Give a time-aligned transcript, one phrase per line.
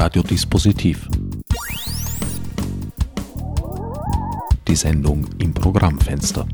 [0.00, 1.08] Radiodispositiv.
[4.68, 6.46] Die Sendung im Programmfenster.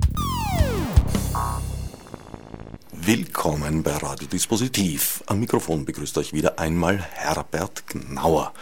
[2.92, 5.22] Willkommen bei Radiodispositiv.
[5.26, 8.54] Am Mikrofon begrüßt euch wieder einmal Herbert Gnauer.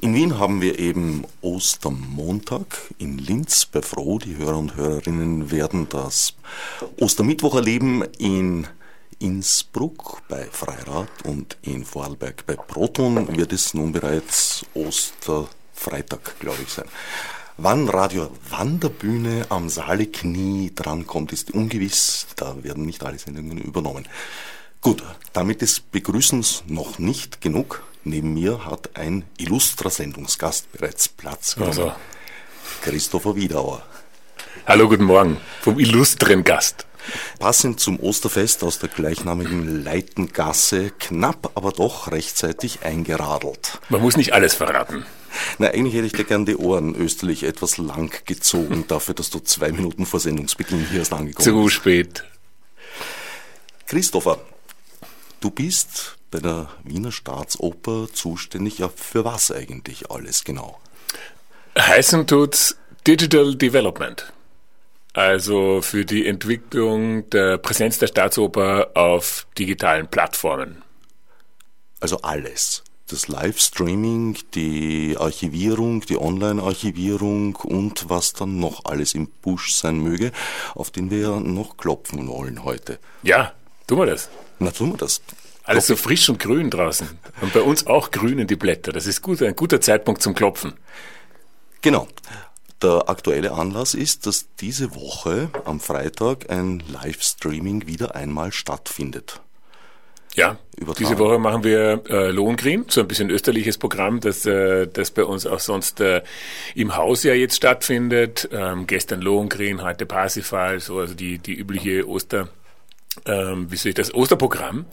[0.00, 4.18] In Wien haben wir eben Ostermontag, in Linz bei Froh.
[4.18, 6.34] Die Hörer und Hörerinnen werden das
[6.98, 8.66] Ostermittwoch erleben in
[9.18, 16.70] Innsbruck bei Freirad und in Vorarlberg bei Proton wird es nun bereits Osterfreitag, glaube ich,
[16.70, 16.86] sein.
[17.56, 22.26] Wann Radio Wanderbühne am Saaleknie drankommt, ist ungewiss.
[22.36, 24.08] Da werden nicht alle Sendungen übernommen.
[24.80, 25.02] Gut,
[25.32, 27.82] damit ist Begrüßens noch nicht genug.
[28.02, 31.70] Neben mir hat ein illustrer Sendungsgast bereits Platz genommen.
[31.70, 31.92] Also.
[32.82, 33.82] Christopher Wiedauer.
[34.66, 36.86] Hallo, guten Morgen vom illustren Gast.
[37.38, 43.80] Passend zum Osterfest aus der gleichnamigen Leitengasse, knapp aber doch rechtzeitig eingeradelt.
[43.88, 45.04] Man muss nicht alles verraten.
[45.58, 49.40] Na, eigentlich hätte ich dir gern die Ohren österlich etwas lang gezogen, dafür, dass du
[49.40, 51.44] zwei Minuten vor Sendungsbeginn hier erst angekommen bist.
[51.44, 52.24] Zu spät.
[53.86, 54.38] Christopher,
[55.40, 58.78] du bist bei der Wiener Staatsoper zuständig.
[58.78, 60.80] Ja, für was eigentlich alles genau?
[61.78, 64.32] Heißen tut's Digital Development
[65.14, 70.82] also für die Entwicklung der Präsenz der Staatsoper auf digitalen Plattformen.
[72.00, 72.82] Also alles.
[73.08, 80.32] Das Livestreaming, die Archivierung, die Online-Archivierung und was dann noch alles im Busch sein möge,
[80.74, 82.98] auf den wir noch klopfen wollen heute.
[83.22, 83.52] Ja,
[83.86, 84.30] tun wir das.
[84.58, 85.20] Na, tun wir das.
[85.62, 87.08] Alles so frisch und grün draußen.
[87.40, 88.92] Und bei uns auch grünen die Blätter.
[88.92, 90.74] Das ist gut, ein guter Zeitpunkt zum Klopfen.
[91.82, 92.08] Genau.
[92.84, 99.40] Der aktuelle Anlass ist, dass diese Woche am Freitag ein Livestreaming wieder einmal stattfindet.
[100.34, 100.98] Ja, Übertragen.
[100.98, 105.24] diese Woche machen wir äh, Lohengrin, so ein bisschen österliches Programm, das, äh, das bei
[105.24, 106.20] uns auch sonst äh,
[106.74, 108.50] im Haus ja jetzt stattfindet.
[108.52, 112.50] Ähm, gestern Lohengrin, heute Parsifal, so also die, die übliche Oster,
[113.24, 114.84] ähm, wie soll ich das, Osterprogramm.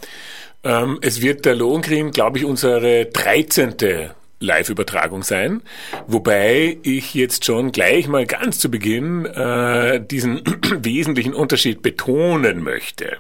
[0.64, 4.14] Ähm, es wird der Lohengrin, glaube ich, unsere 13.
[4.42, 5.62] Live-Übertragung sein,
[6.08, 10.42] wobei ich jetzt schon gleich mal ganz zu Beginn äh, diesen
[10.84, 13.18] wesentlichen Unterschied betonen möchte.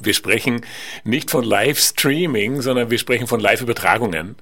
[0.00, 0.62] Wir sprechen
[1.04, 4.34] nicht von Live-Streaming, sondern wir sprechen von Live-Übertragungen,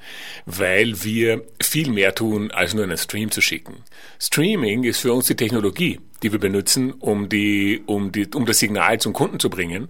[0.46, 3.84] weil wir viel mehr tun, als nur einen Stream zu schicken.
[4.18, 8.60] Streaming ist für uns die Technologie, die wir benutzen, um, die, um, die, um das
[8.60, 9.88] Signal zum Kunden zu bringen.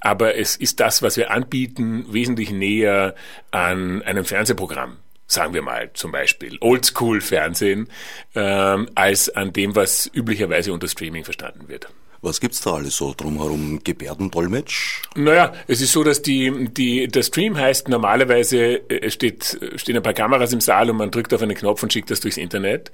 [0.00, 3.14] Aber es ist das, was wir anbieten, wesentlich näher
[3.52, 4.98] an einem Fernsehprogramm
[5.34, 7.88] sagen wir mal zum Beispiel Oldschool-Fernsehen,
[8.34, 11.88] ähm, als an dem, was üblicherweise unter Streaming verstanden wird.
[12.24, 13.80] Was gibt's da alles so drumherum?
[13.84, 15.02] Gebärdendolmetsch?
[15.14, 20.02] Naja, es ist so, dass die, die, der Stream heißt, normalerweise äh, steht, stehen ein
[20.02, 22.90] paar Kameras im Saal und man drückt auf einen Knopf und schickt das durchs Internet.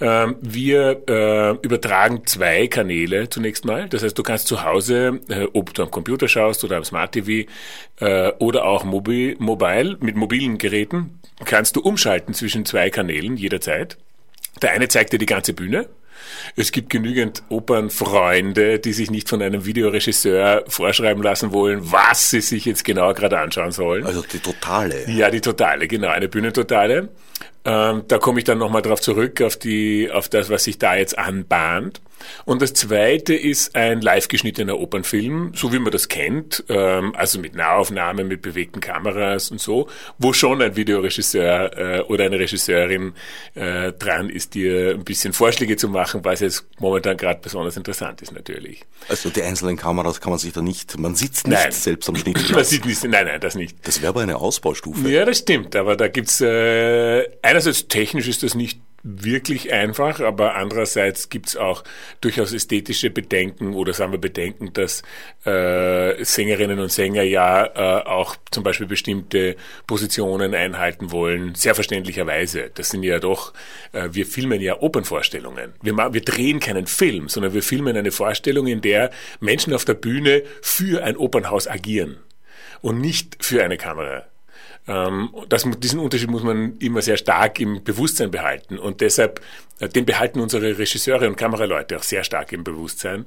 [0.00, 3.90] Ähm, wir äh, übertragen zwei Kanäle zunächst mal.
[3.90, 7.12] Das heißt, du kannst zu Hause, äh, ob du am Computer schaust oder am Smart
[7.12, 7.50] TV
[8.38, 13.96] oder auch mobil, mobile, mit mobilen Geräten, kannst du umschalten zwischen zwei Kanälen jederzeit.
[14.60, 15.88] Der eine zeigt dir die ganze Bühne,
[16.56, 22.40] es gibt genügend Opernfreunde, die sich nicht von einem Videoregisseur vorschreiben lassen wollen, was sie
[22.40, 24.06] sich jetzt genau gerade anschauen sollen.
[24.06, 25.08] Also die totale.
[25.10, 27.08] Ja, die totale, genau, eine Bühnentotale.
[27.64, 30.96] Ähm, da komme ich dann nochmal drauf zurück, auf, die, auf das, was sich da
[30.96, 32.00] jetzt anbahnt.
[32.44, 37.38] Und das zweite ist ein live geschnittener Opernfilm, so wie man das kennt, ähm, also
[37.38, 39.88] mit Nahaufnahmen, mit bewegten Kameras und so,
[40.18, 43.14] wo schon ein Videoregisseur äh, oder eine Regisseurin
[43.54, 48.22] äh, dran ist, dir ein bisschen Vorschläge zu machen, was jetzt momentan gerade besonders interessant
[48.22, 48.84] ist natürlich.
[49.08, 51.72] Also die einzelnen Kameras kann man sich da nicht, man sitzt nicht nein.
[51.72, 52.50] selbst am Schnitt.
[52.54, 53.76] man sieht nicht, nein, nein, das nicht.
[53.86, 55.08] Das wäre aber eine Ausbaustufe.
[55.08, 60.54] Ja, das stimmt, aber da gibt's äh, einerseits technisch ist das nicht wirklich einfach, aber
[60.54, 61.82] andererseits gibt's auch
[62.20, 65.02] durchaus ästhetische Bedenken oder sagen wir Bedenken, dass
[65.44, 69.56] äh, Sängerinnen und Sänger ja äh, auch zum Beispiel bestimmte
[69.86, 72.70] Positionen einhalten wollen, sehr verständlicherweise.
[72.74, 73.52] Das sind ja doch,
[73.92, 75.74] äh, wir filmen ja Opernvorstellungen.
[75.82, 79.10] Wir, wir drehen keinen Film, sondern wir filmen eine Vorstellung, in der
[79.40, 82.18] Menschen auf der Bühne für ein Opernhaus agieren
[82.82, 84.26] und nicht für eine Kamera.
[84.88, 88.78] Ähm, das, diesen Unterschied muss man immer sehr stark im Bewusstsein behalten.
[88.78, 89.40] Und deshalb,
[89.78, 93.26] äh, den behalten unsere Regisseure und Kameraleute auch sehr stark im Bewusstsein.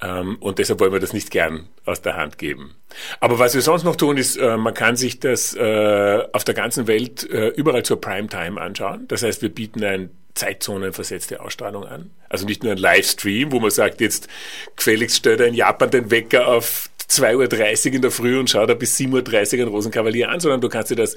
[0.00, 2.76] Ähm, und deshalb wollen wir das nicht gern aus der Hand geben.
[3.20, 6.54] Aber was wir sonst noch tun, ist, äh, man kann sich das äh, auf der
[6.54, 9.06] ganzen Welt überall zur Primetime anschauen.
[9.08, 12.10] Das heißt, wir bieten ein zeitzonenversetzte Ausstrahlung an.
[12.28, 14.28] Also nicht nur ein Livestream, wo man sagt, jetzt
[14.76, 18.74] gefälligst stellt in Japan den Wecker auf 2.30 Uhr in der Früh und schau da
[18.74, 21.14] bis 7.30 Uhr einen Rosenkavalier an, sondern du kannst dir das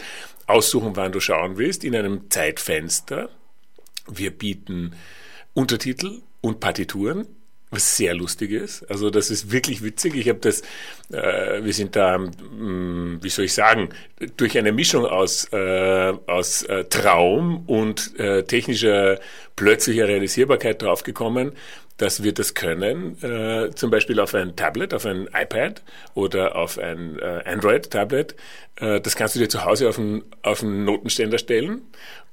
[0.47, 3.29] aussuchen, wann du schauen willst, in einem Zeitfenster.
[4.07, 4.95] Wir bieten
[5.53, 7.27] Untertitel und Partituren
[7.75, 8.89] was sehr lustig ist.
[8.89, 10.15] Also das ist wirklich witzig.
[10.15, 10.61] Ich habe das,
[11.11, 13.89] äh, wir sind da, mh, mm, wie soll ich sagen,
[14.37, 19.19] durch eine Mischung aus, äh, aus äh, Traum und äh, technischer
[19.55, 21.51] plötzlicher Realisierbarkeit draufgekommen,
[21.97, 25.81] dass wir das können, äh, zum Beispiel auf ein Tablet, auf ein iPad
[26.13, 28.35] oder auf ein äh, Android-Tablet.
[28.77, 31.81] Äh, das kannst du dir zu Hause auf einen, auf einen Notenständer stellen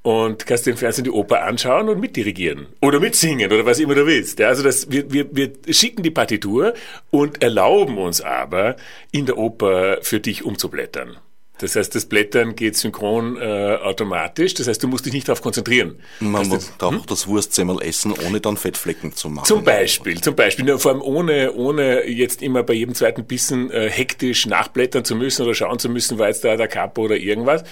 [0.03, 3.95] und kannst dir im Fernsehen die Oper anschauen und mitdirigieren oder mitsingen oder was immer
[3.95, 4.41] du willst.
[4.41, 6.75] Ja, also das, wir, wir, wir schicken die Partitur
[7.11, 8.77] und erlauben uns aber,
[9.13, 11.19] in der Oper für dich umzublättern.
[11.59, 14.55] Das heißt, das Blättern geht synchron äh, automatisch.
[14.55, 16.01] Das heißt, du musst dich nicht darauf konzentrieren.
[16.19, 17.03] Man muss darf hm?
[17.07, 19.47] das Wurstsemmel essen, ohne dann Fettflecken zu machen.
[19.47, 20.65] Zum Beispiel, zum Beispiel.
[20.65, 25.15] Nur vor allem ohne, ohne jetzt immer bei jedem zweiten Bissen äh, hektisch nachblättern zu
[25.15, 27.63] müssen oder schauen zu müssen, war jetzt da der Kapo oder irgendwas,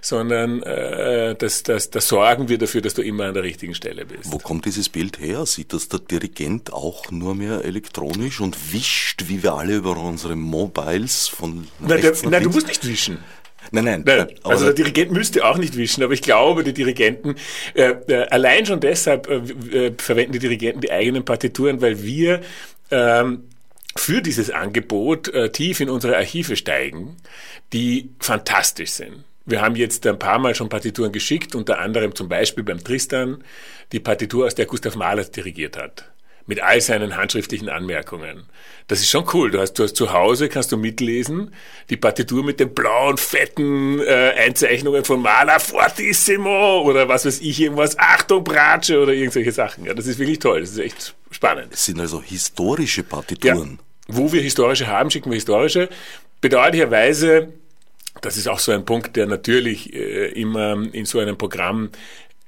[0.00, 4.06] sondern äh, das, das, das sorgen wir dafür, dass du immer an der richtigen Stelle
[4.06, 4.32] bist.
[4.32, 5.44] Wo kommt dieses Bild her?
[5.44, 10.34] Sieht das der Dirigent auch nur mehr elektronisch und wischt, wie wir alle über unsere
[10.34, 13.18] Mobiles von Nein, der, nein du musst nicht wischen.
[13.70, 14.02] Nein, nein.
[14.04, 17.36] nein also der Dirigent müsste auch nicht wischen, aber ich glaube, die Dirigenten,
[17.74, 22.40] äh, äh, allein schon deshalb äh, äh, verwenden die Dirigenten die eigenen Partituren, weil wir
[22.90, 23.44] ähm,
[23.96, 27.16] für dieses Angebot äh, tief in unsere Archive steigen,
[27.72, 29.24] die fantastisch sind.
[29.46, 33.44] Wir haben jetzt ein paar Mal schon Partituren geschickt, unter anderem zum Beispiel beim Tristan,
[33.92, 36.13] die Partitur, aus der Gustav Mahler dirigiert hat
[36.46, 38.44] mit all seinen handschriftlichen Anmerkungen.
[38.86, 39.50] Das ist schon cool.
[39.50, 41.54] Du hast, du hast zu Hause, kannst du mitlesen,
[41.88, 47.60] die Partitur mit den blauen, fetten äh, Einzeichnungen von Maler Fortissimo oder was weiß ich,
[47.60, 49.86] irgendwas, Achtung, Bratsche oder irgendwelche Sachen.
[49.86, 50.60] Ja, das ist wirklich toll.
[50.60, 51.72] Das ist echt spannend.
[51.72, 53.78] Es sind also historische Partituren.
[54.08, 55.88] Ja, wo wir historische haben, schicken wir historische.
[56.42, 57.54] Bedauerlicherweise
[58.20, 61.90] das ist auch so ein Punkt, der natürlich äh, immer in so einem Programm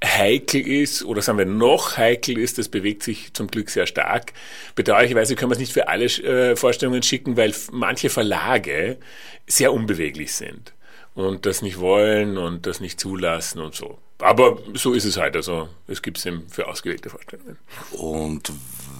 [0.04, 4.32] heikel ist oder sagen wir noch heikel ist, das bewegt sich zum Glück sehr stark.
[4.74, 8.98] Bedauerlicherweise können wir es nicht für alle äh, Vorstellungen schicken, weil manche Verlage
[9.46, 10.74] sehr unbeweglich sind
[11.14, 13.98] und das nicht wollen und das nicht zulassen und so.
[14.18, 17.58] Aber so ist es halt, also es gibt es eben für ausgewählte Vorstellungen.
[17.92, 18.52] Und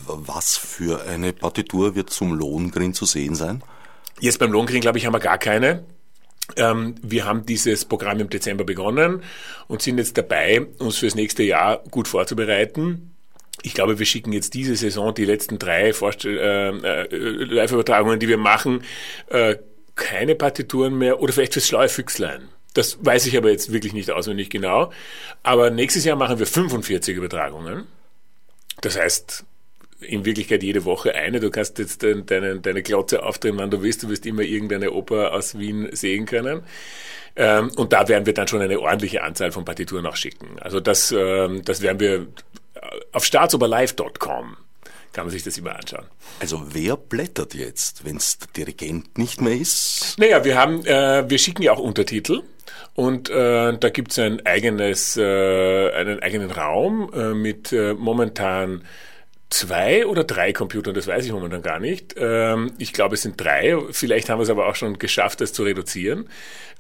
[0.07, 3.63] was für eine Partitur wird zum Lohengrin zu sehen sein?
[4.21, 5.85] Jetzt beim Lohengrin, glaube ich, haben wir gar keine.
[6.57, 9.23] Ähm, wir haben dieses Programm im Dezember begonnen
[9.69, 13.13] und sind jetzt dabei, uns fürs nächste Jahr gut vorzubereiten.
[13.63, 18.29] Ich glaube, wir schicken jetzt diese Saison die letzten drei Vorstell äh, äh, Live-Übertragungen, die
[18.29, 18.83] wir machen,
[19.29, 19.57] äh,
[19.95, 22.49] keine Partituren mehr oder vielleicht fürs Schlaue Füchslein.
[22.75, 24.93] Das weiß ich aber jetzt wirklich nicht auswendig genau.
[25.43, 27.85] Aber nächstes Jahr machen wir 45 Übertragungen.
[28.83, 29.45] Das heißt,
[30.01, 31.41] in Wirklichkeit jede Woche eine.
[31.41, 34.03] Du kannst jetzt deine, deine Glotze aufdrehen, wann du willst.
[34.03, 36.63] Du wirst immer irgendeine Oper aus Wien sehen können.
[37.37, 40.59] Ähm, und da werden wir dann schon eine ordentliche Anzahl von Partituren auch schicken.
[40.61, 42.27] Also das, ähm, das werden wir
[43.13, 44.57] auf staatsoberlive.com
[45.17, 46.05] kann man sich das immer anschauen.
[46.41, 50.15] Also wer blättert jetzt, wenn es der Dirigent nicht mehr ist?
[50.19, 52.43] Naja, wir haben, äh, wir schicken ja auch Untertitel.
[52.95, 58.85] Und äh, da gibt es ein eigenes, äh, einen eigenen Raum äh, mit äh, momentan
[59.51, 62.15] zwei oder drei Computern, das weiß ich momentan gar nicht.
[62.19, 63.77] Ähm, ich glaube, es sind drei.
[63.91, 66.29] Vielleicht haben wir es aber auch schon geschafft, das zu reduzieren,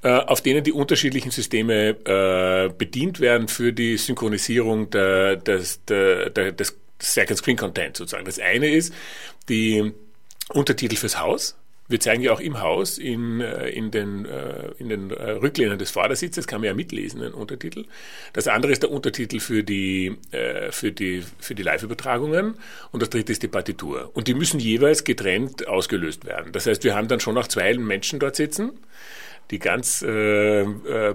[0.02, 6.30] äh, auf denen die unterschiedlichen Systeme äh, bedient werden für die Synchronisierung der, des, der,
[6.30, 8.24] des Second Screen Content sozusagen.
[8.24, 8.92] Das eine ist
[9.48, 9.92] die
[10.52, 11.56] Untertitel fürs Haus.
[11.88, 15.78] Wir zeigen ja auch im Haus in, äh, in den, äh, in den äh, Rücklehnen
[15.78, 17.84] des Vordersitzes, kann man ja mitlesen, den Untertitel.
[18.32, 20.16] Das andere ist der Untertitel für die,
[20.70, 22.54] für die, für die Live-Übertragungen
[22.92, 24.10] und das dritte ist die Partitur.
[24.14, 26.52] Und die müssen jeweils getrennt ausgelöst werden.
[26.52, 28.72] Das heißt, wir haben dann schon noch zwei Menschen dort sitzen,
[29.50, 30.64] die ganz äh,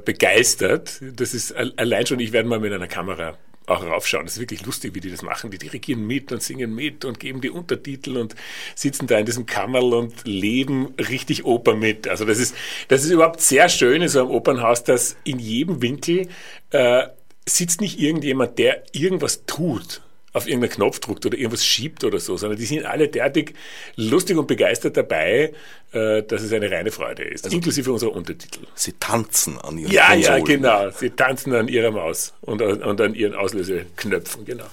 [0.04, 3.38] begeistert, das ist allein schon, ich werde mal mit einer Kamera
[3.72, 4.25] auch raufschauen.
[4.25, 5.51] Das ist wirklich lustig, wie die das machen.
[5.51, 8.36] Die dirigieren mit und singen mit und geben die Untertitel und
[8.75, 12.08] sitzen da in diesem Kammerl und leben richtig Oper mit.
[12.08, 12.56] Also das ist,
[12.88, 16.28] das ist überhaupt sehr schön in so einem Opernhaus, dass in jedem Winkel
[16.72, 17.04] äh,
[17.46, 20.01] sitzt nicht irgendjemand, der irgendwas tut
[20.34, 23.54] auf irgendeinen Knopf druckt oder irgendwas schiebt oder so, sondern die sind alle derartig
[23.96, 25.54] lustig und begeistert dabei,
[25.92, 28.62] äh, dass es eine reine Freude ist, also inklusive unserer Untertitel.
[28.76, 30.38] Sie tanzen an ihren Ja, Konsolen.
[30.38, 30.90] ja, genau.
[30.92, 34.66] Sie tanzen an ihrer Maus und, und an ihren Auslöseknöpfen, genau.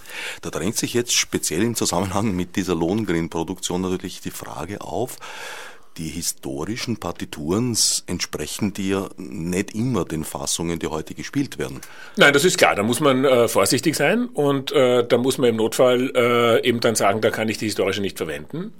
[0.43, 5.17] Da drängt sich jetzt speziell im Zusammenhang mit dieser Lohengrin-Produktion natürlich die Frage auf,
[5.99, 7.77] die historischen Partituren
[8.07, 11.81] entsprechen ja nicht immer den Fassungen, die heute gespielt werden.
[12.17, 12.77] Nein, das ist klar.
[12.77, 16.81] Da muss man äh, vorsichtig sein und äh, da muss man im Notfall äh, eben
[16.81, 18.73] dann sagen, da kann ich die historische nicht verwenden.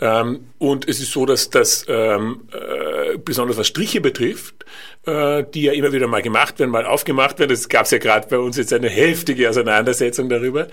[0.00, 4.64] Ähm, und es ist so, dass das ähm, äh, besonders was Striche betrifft,
[5.06, 7.50] äh, die ja immer wieder mal gemacht werden, mal aufgemacht werden.
[7.50, 10.68] Es gab ja gerade bei uns jetzt eine heftige Auseinandersetzung darüber,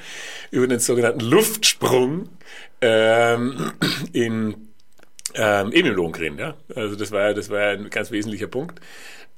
[0.51, 2.29] über den sogenannten Luftsprung
[2.81, 3.71] ähm,
[4.13, 4.68] in
[5.35, 6.55] ähm, eben im Lohngrin, ja.
[6.75, 8.79] Also das war ja, das war ein ganz wesentlicher Punkt.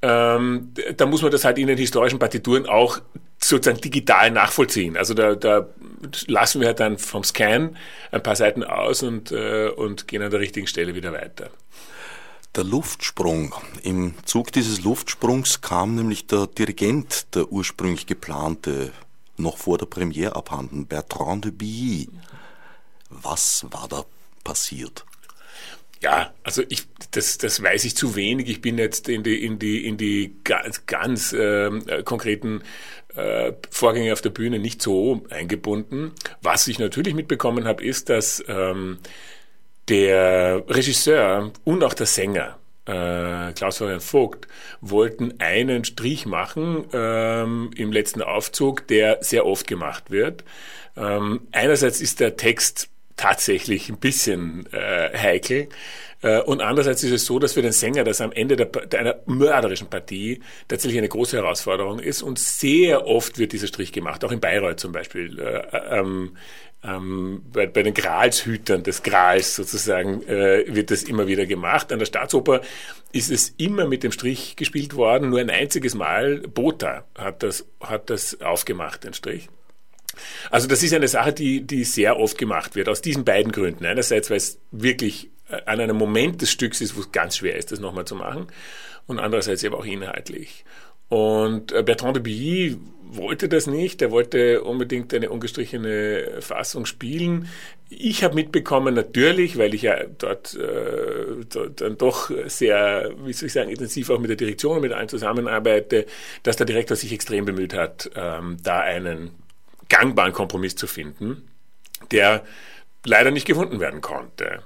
[0.02, 3.00] Ähm, da muss man das halt in den historischen Partituren auch
[3.40, 4.96] sozusagen digital nachvollziehen.
[4.96, 5.68] Also da, da
[6.26, 7.76] lassen wir halt dann vom Scan
[8.10, 11.50] ein paar Seiten aus und, äh, und gehen an der richtigen Stelle wieder weiter.
[12.56, 13.54] Der Luftsprung.
[13.82, 18.92] Im Zug dieses Luftsprungs kam nämlich der Dirigent, der ursprünglich geplante,
[19.36, 22.08] noch vor der Premiere abhanden, Bertrand de Billy.
[23.08, 24.04] Was war da
[24.44, 25.04] passiert?
[26.02, 28.48] Ja, also ich, das, das weiß ich zu wenig.
[28.48, 32.62] Ich bin jetzt in die, in die, in die ganz, ganz ähm, äh, konkreten
[33.14, 36.10] äh, Vorgänge auf der Bühne nicht so eingebunden.
[36.40, 38.98] Was ich natürlich mitbekommen habe, ist, dass ähm,
[39.88, 44.48] der Regisseur und auch der Sänger äh, Klaus-Florian Vogt
[44.80, 50.42] wollten einen Strich machen ähm, im letzten Aufzug, der sehr oft gemacht wird.
[50.96, 55.68] Ähm, einerseits ist der Text tatsächlich ein bisschen äh, heikel.
[56.22, 59.00] Äh, und andererseits ist es so, dass für den Sänger das am Ende der, der
[59.00, 64.24] einer mörderischen Partie tatsächlich eine große Herausforderung ist und sehr oft wird dieser Strich gemacht,
[64.24, 65.38] auch in Bayreuth zum Beispiel.
[65.38, 66.36] Äh, ähm,
[66.84, 71.92] ähm, bei, bei, den Gralshütern des Grals sozusagen äh, wird das immer wieder gemacht.
[71.92, 72.60] An der Staatsoper
[73.12, 75.30] ist es immer mit dem Strich gespielt worden.
[75.30, 79.48] Nur ein einziges Mal, Botha hat das, hat das aufgemacht, den Strich.
[80.50, 83.84] Also das ist eine Sache, die, die sehr oft gemacht wird, aus diesen beiden Gründen.
[83.84, 87.56] Einerseits, weil es wirklich äh, an einem Moment des Stücks ist, wo es ganz schwer
[87.56, 88.46] ist, das nochmal zu machen.
[89.06, 90.64] Und andererseits eben auch inhaltlich.
[91.08, 92.78] Und äh, Bertrand de Billy
[93.14, 94.00] wollte das nicht.
[94.00, 97.48] Er wollte unbedingt eine ungestrichene Fassung spielen.
[97.90, 103.48] Ich habe mitbekommen, natürlich, weil ich ja dort, äh, dort dann doch sehr, wie soll
[103.48, 106.06] ich sagen, intensiv auch mit der Direktion und mit allen zusammenarbeite,
[106.42, 109.32] dass der Direktor sich extrem bemüht hat, ähm, da einen
[109.92, 111.48] gangbaren Kompromiss zu finden,
[112.10, 112.44] der
[113.04, 114.62] leider nicht gefunden werden konnte.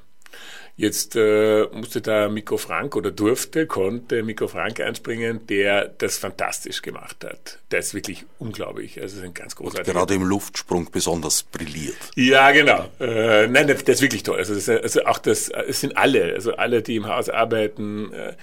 [0.78, 6.82] Jetzt äh, musste da Mikko Frank oder durfte, konnte Mikko Frank einspringen, der das fantastisch
[6.82, 7.58] gemacht hat.
[7.70, 9.00] Der ist wirklich unglaublich.
[9.00, 9.94] Also ist ein ganz großartiger.
[9.94, 11.96] Gerade im Luftsprung besonders brilliert.
[12.14, 12.90] Ja, genau.
[13.00, 14.36] Äh, nein, der, der ist wirklich toll.
[14.36, 18.34] Also, das, also auch das, es sind alle, also alle, die im Haus arbeiten, äh,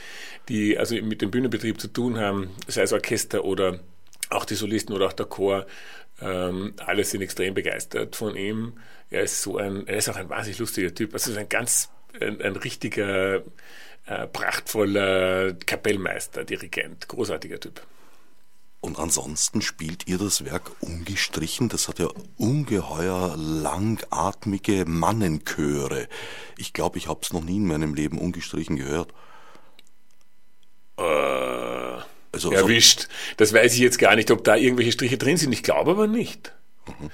[0.49, 3.79] die also mit dem Bühnenbetrieb zu tun haben, sei es Orchester oder
[4.33, 5.65] auch die Solisten oder auch der Chor,
[6.21, 8.73] ähm, alle sind extrem begeistert von ihm.
[9.09, 11.13] Er ist so ein, er ist auch ein wahnsinnig lustiger Typ.
[11.13, 13.43] Also ein ganz, ein, ein richtiger,
[14.05, 17.81] äh, prachtvoller Kapellmeister, Dirigent, großartiger Typ.
[18.81, 21.69] Und ansonsten spielt ihr das Werk ungestrichen.
[21.69, 26.09] Das hat ja ungeheuer langatmige Mannenchöre.
[26.57, 29.13] Ich glaube, ich habe es noch nie in meinem Leben ungestrichen gehört.
[30.97, 31.62] Äh,
[32.33, 33.07] also, erwischt.
[33.37, 35.53] Das weiß ich jetzt gar nicht, ob da irgendwelche Striche drin sind.
[35.53, 36.53] Ich glaube aber nicht.
[36.87, 37.09] Mhm.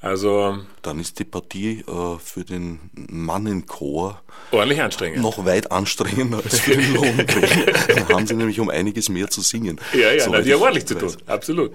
[0.00, 5.22] Also dann ist die Partie äh, für den Mannenchor ordentlich anstrengend.
[5.22, 7.86] Noch weit anstrengender als für den Lohnkrieg.
[7.88, 9.80] dann haben sie nämlich um einiges mehr zu singen.
[9.94, 11.16] Ja, ja, so na, die haben ordentlich zu tun.
[11.24, 11.72] Absolut.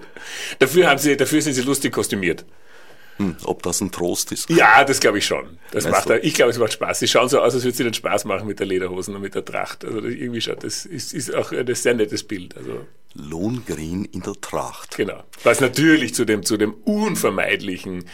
[0.60, 2.44] Dafür haben sie, dafür sind sie lustig kostümiert.
[3.20, 4.48] Hm, ob das ein Trost ist?
[4.48, 5.58] Ja, das glaube ich schon.
[5.72, 7.00] Das macht, ich glaube, es macht Spaß.
[7.00, 9.34] Sie schauen so aus, als würde es ihnen Spaß machen mit der Lederhosen und mit
[9.34, 9.84] der Tracht.
[9.84, 12.56] Also das irgendwie schaut, das ist, ist auch ein sehr nettes Bild.
[12.56, 14.96] Also Lohngrin in der Tracht.
[14.96, 15.22] Genau.
[15.42, 18.06] Was natürlich zu dem, zu dem unvermeidlichen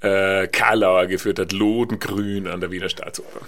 [0.00, 3.40] äh, Karlauer geführt hat, Lodengrün an der Wiener Staatsoper.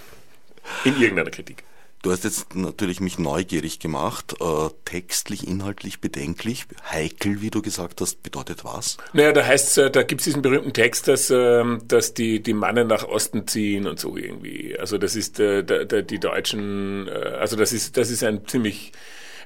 [0.83, 1.63] In irgendeiner Kritik.
[2.03, 8.01] Du hast jetzt natürlich mich neugierig gemacht, äh, textlich, inhaltlich bedenklich, heikel, wie du gesagt
[8.01, 8.97] hast, bedeutet was?
[9.13, 12.87] Naja, da heißt da gibt es diesen berühmten Text, dass, äh, dass die, die Mannen
[12.87, 14.77] nach Osten ziehen und so irgendwie.
[14.77, 18.45] Also das ist äh, da, da, die Deutschen, äh, also das ist, das ist ein
[18.47, 18.91] ziemlich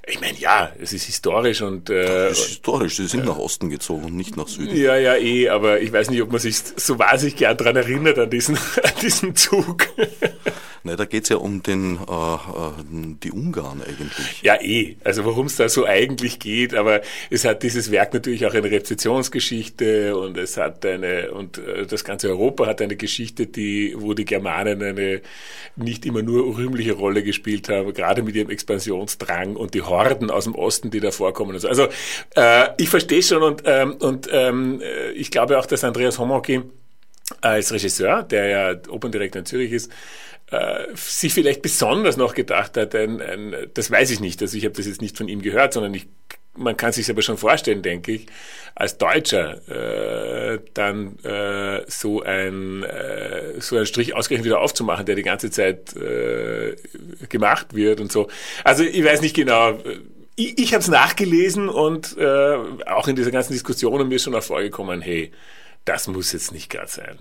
[0.09, 1.89] ich meine, ja, es ist historisch und.
[1.89, 4.75] Äh, es ist historisch, sie sind äh, nach Osten gezogen und nicht nach Süden.
[4.75, 8.17] Ja, ja, eh, aber ich weiß nicht, ob man sich so wahnsinnig gern daran erinnert,
[8.17, 9.87] an diesen, an diesen Zug.
[10.87, 12.71] Ne, da geht's ja um den, äh, äh,
[13.21, 14.41] die Ungarn eigentlich.
[14.41, 14.95] Ja, eh.
[15.03, 18.71] Also worum es da so eigentlich geht, aber es hat dieses Werk natürlich auch eine
[18.71, 24.13] Rezeptionsgeschichte und es hat eine, und äh, das ganze Europa hat eine Geschichte, die, wo
[24.13, 25.21] die Germanen eine
[25.75, 30.45] nicht immer nur rühmliche Rolle gespielt haben, gerade mit ihrem Expansionsdrang und die Horden aus
[30.45, 31.51] dem Osten, die da vorkommen.
[31.51, 31.87] Also, also
[32.37, 36.61] äh, ich verstehe schon und, ähm, und ähm, äh, ich glaube auch, dass Andreas Homoki
[37.41, 39.91] als Regisseur, der ja Operndirektor in Zürich ist,
[40.51, 44.63] äh, sich vielleicht besonders noch gedacht hat, ein, ein, das weiß ich nicht, also ich
[44.63, 46.07] habe das jetzt nicht von ihm gehört, sondern ich,
[46.55, 48.27] man kann sich aber schon vorstellen, denke ich,
[48.73, 55.15] als Deutscher äh, dann äh, so ein äh, so einen Strich ausgerechnet wieder aufzumachen, der
[55.15, 56.75] die ganze Zeit äh,
[57.29, 58.27] gemacht wird und so.
[58.63, 59.79] Also ich weiß nicht genau.
[60.35, 64.35] Ich, ich habe es nachgelesen und äh, auch in dieser ganzen Diskussion mir ist schon
[64.35, 65.31] auch vorgekommen, hey,
[65.87, 67.17] das muss jetzt nicht gerade sein.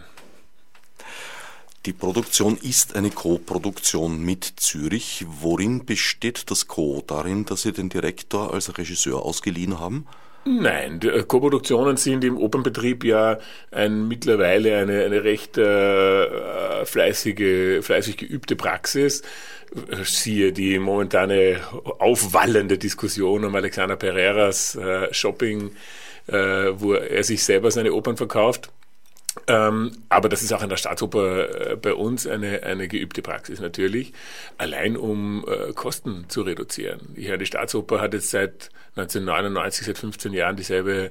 [1.86, 5.24] Die Produktion ist eine Co-Produktion mit Zürich.
[5.28, 7.02] Worin besteht das Co?
[7.06, 10.06] Darin, dass Sie den Direktor als Regisseur ausgeliehen haben?
[10.44, 13.38] Nein, äh, Co-Produktionen sind im Opernbetrieb ja
[13.70, 19.22] ein, mittlerweile eine, eine recht äh, fleißige, fleißig geübte Praxis.
[20.04, 21.60] Siehe die momentane
[21.98, 25.72] aufwallende Diskussion um Alexander Pereiras äh, Shopping,
[26.26, 28.70] äh, wo er sich selber seine Opern verkauft.
[29.48, 33.60] Ähm, aber das ist auch in der Staatsoper äh, bei uns eine, eine geübte Praxis
[33.60, 34.12] natürlich,
[34.56, 37.14] allein um äh, Kosten zu reduzieren.
[37.16, 41.10] Ja, die Staatsoper hat jetzt seit 1999, seit 15 Jahren dieselbe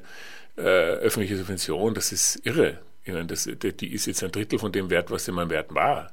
[0.57, 1.93] äh, öffentliche Subvention.
[1.93, 2.79] Das ist irre.
[3.03, 5.75] Ich meine, das, die ist jetzt ein Drittel von dem Wert, was sie mal wert
[5.75, 6.11] war.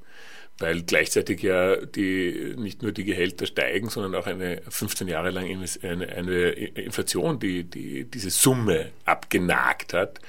[0.62, 5.44] Weil gleichzeitig ja die, nicht nur die Gehälter steigen, sondern auch eine 15 Jahre lang
[5.46, 10.20] eine, Inflation, die, die diese Summe abgenagt hat.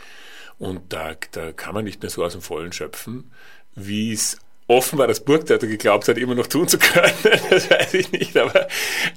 [0.58, 3.32] Und da, da kann man nicht mehr so aus dem Vollen schöpfen,
[3.76, 7.14] wie es offenbar das Burgtheater geglaubt hat, immer noch tun zu können.
[7.50, 8.68] das weiß ich nicht, aber,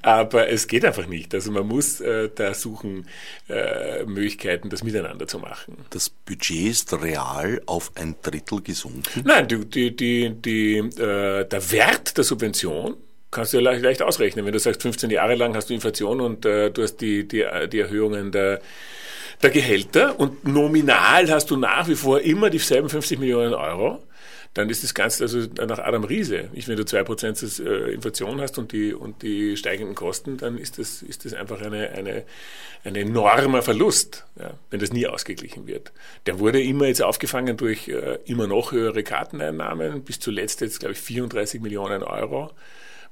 [0.02, 1.34] aber es geht einfach nicht.
[1.34, 3.06] Also man muss äh, da suchen
[3.48, 5.84] äh, Möglichkeiten, das miteinander zu machen.
[5.90, 9.22] Das Budget ist real auf ein Drittel gesunken?
[9.24, 12.96] Nein, die, die, die, die, äh, der Wert der Subvention
[13.30, 14.44] kannst du ja leicht, leicht ausrechnen.
[14.46, 17.44] Wenn du sagst, 15 Jahre lang hast du Inflation und äh, du hast die, die,
[17.70, 18.60] die Erhöhungen der
[19.42, 24.02] der Gehälter und nominal hast du nach wie vor immer dieselben 50 Millionen Euro,
[24.56, 26.48] dann ist das Ganze also nach Adam Riese.
[26.54, 30.78] Ich, wenn du 2% äh, Inflation hast und die, und die steigenden Kosten, dann ist
[30.78, 32.25] das, ist das einfach eine, eine,
[32.82, 35.92] ein enormer Verlust, ja, wenn das nie ausgeglichen wird.
[36.25, 40.94] Der wurde immer jetzt aufgefangen durch äh, immer noch höhere Karteneinnahmen, bis zuletzt jetzt, glaube
[40.94, 42.50] ich, 34 Millionen Euro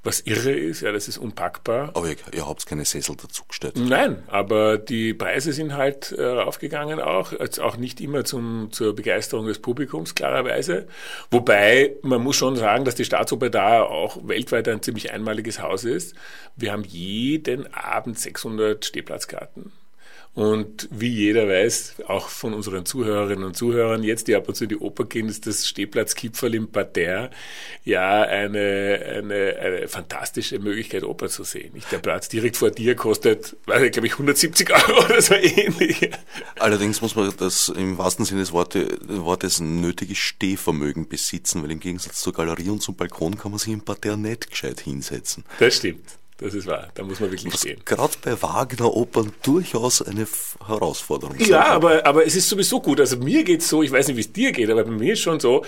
[0.05, 1.91] was irre ist, ja, das ist unpackbar.
[1.95, 3.77] Aber ihr, ihr habt keine Sessel dazugestellt.
[3.77, 8.95] Nein, aber die Preise sind halt äh, aufgegangen auch, jetzt auch nicht immer zum, zur
[8.95, 10.87] Begeisterung des Publikums, klarerweise.
[11.31, 15.85] Wobei, man muss schon sagen, dass die Staatsoper da auch weltweit ein ziemlich einmaliges Haus
[15.85, 16.15] ist.
[16.57, 19.73] Wir haben jeden Abend 600 Stehplatzkarten.
[20.35, 24.65] Und wie jeder weiß, auch von unseren Zuhörerinnen und Zuhörern, jetzt die ab und zu
[24.65, 27.31] in die Oper gehen, ist das Stehplatzkipferl im Parterre
[27.85, 31.73] ja eine, eine, eine fantastische Möglichkeit, Oper zu sehen.
[31.93, 36.11] Der Platz direkt vor dir kostet, weiß ich, glaube ich, 170 Euro oder so ähnlich.
[36.59, 41.81] Allerdings muss man das im wahrsten Sinne des Wortes, Wortes nötige Stehvermögen besitzen, weil im
[41.81, 45.45] Gegensatz zur Galerie und zum Balkon kann man sich im Parterre nicht gescheit hinsetzen.
[45.61, 46.19] Das stimmt.
[46.39, 47.81] Das ist wahr, da muss man wirklich Was stehen.
[47.85, 50.27] Gerade bei Wagner-Opern durchaus eine
[50.67, 51.37] Herausforderung.
[51.39, 52.99] Ja, aber, aber es ist sowieso gut.
[52.99, 55.21] Also mir geht's so, ich weiß nicht, wie es dir geht, aber bei mir ist
[55.21, 55.65] schon so,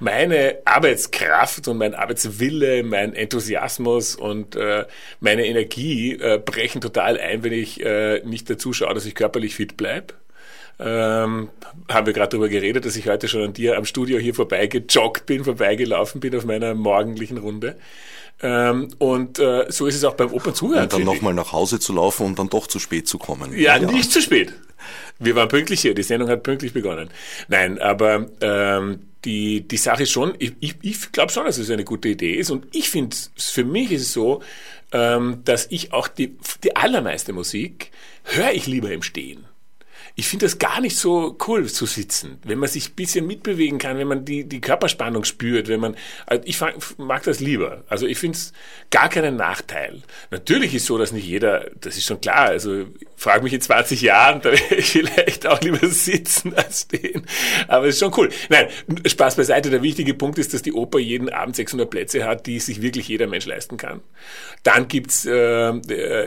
[0.00, 4.86] meine Arbeitskraft und mein Arbeitswille, mein Enthusiasmus und äh,
[5.20, 9.54] meine Energie äh, brechen total ein, wenn ich äh, nicht dazu schaue, dass ich körperlich
[9.54, 10.14] fit bleibe.
[10.80, 11.48] Ähm,
[11.88, 15.26] haben wir gerade darüber geredet, dass ich heute schon an dir am Studio hier vorbeigejoggt
[15.26, 17.76] bin, vorbeigelaufen bin auf meiner morgendlichen Runde.
[18.40, 20.84] Ähm, und äh, so ist es auch beim Opernzuhören.
[20.84, 23.52] Und dann nochmal nach Hause zu laufen und dann doch zu spät zu kommen.
[23.52, 24.52] Ja, ja, nicht zu spät.
[25.18, 27.10] Wir waren pünktlich hier, die Sendung hat pünktlich begonnen.
[27.48, 31.70] Nein, aber ähm, die, die Sache ist schon, ich, ich, ich glaube schon, dass es
[31.70, 32.50] eine gute Idee ist.
[32.50, 34.40] Und ich finde, für mich ist es so,
[34.92, 37.90] ähm, dass ich auch die, die allermeiste Musik
[38.22, 39.46] höre ich lieber im Stehen
[40.18, 43.78] ich finde das gar nicht so cool zu sitzen, wenn man sich ein bisschen mitbewegen
[43.78, 45.94] kann, wenn man die, die Körperspannung spürt, wenn man,
[46.26, 46.58] also ich
[46.96, 47.84] mag das lieber.
[47.88, 48.52] Also ich finde es
[48.90, 50.02] gar keinen Nachteil.
[50.32, 54.02] Natürlich ist so, dass nicht jeder, das ist schon klar, also frag mich in 20
[54.02, 57.24] Jahren, da werde ich vielleicht auch lieber sitzen als stehen.
[57.68, 58.28] Aber es ist schon cool.
[58.48, 58.66] Nein,
[59.06, 59.70] Spaß beiseite.
[59.70, 63.06] Der wichtige Punkt ist, dass die Oper jeden Abend 600 Plätze hat, die sich wirklich
[63.06, 64.00] jeder Mensch leisten kann.
[64.64, 65.68] Dann gibt's äh,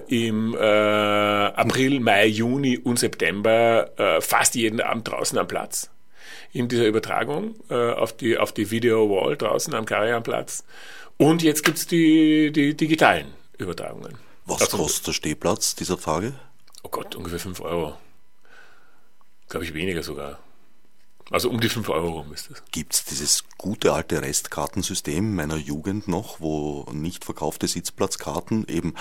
[0.07, 5.89] im äh, April, Mai, Juni und September äh, fast jeden Abend draußen am Platz
[6.53, 10.63] in dieser Übertragung äh, auf die, auf die Video Wall draußen am Karajanplatz.
[11.17, 14.17] Und jetzt gibt's die, die digitalen Übertragungen.
[14.45, 16.33] Was also, kostet der Stehplatz dieser Tage?
[16.83, 17.97] Oh Gott, ungefähr 5 Euro.
[19.47, 20.39] Glaube ich weniger sogar.
[21.31, 22.61] Also um die 5 Euro rum ist das.
[22.71, 28.95] Gibt es dieses gute alte Restkartensystem meiner Jugend noch, wo nicht verkaufte Sitzplatzkarten eben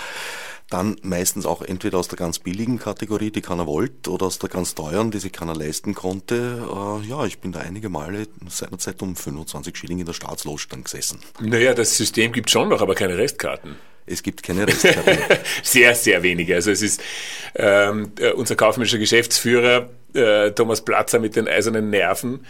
[0.69, 4.49] dann meistens auch entweder aus der ganz billigen Kategorie, die keiner wollte, oder aus der
[4.49, 6.65] ganz teuren, die sich keiner leisten konnte.
[7.03, 10.85] Äh, ja, ich bin da einige Male seinerzeit um 25 Schilling in der Staatsloge dann
[10.85, 11.19] gesessen.
[11.41, 13.75] Naja, das System gibt schon noch, aber keine Restkarten.
[14.05, 15.17] Es gibt keine Restkarten.
[15.63, 16.55] sehr, sehr wenige.
[16.55, 17.01] Also es ist
[17.55, 22.45] ähm, äh, unser kaufmännischer Geschäftsführer äh, Thomas Platzer mit den eisernen Nerven.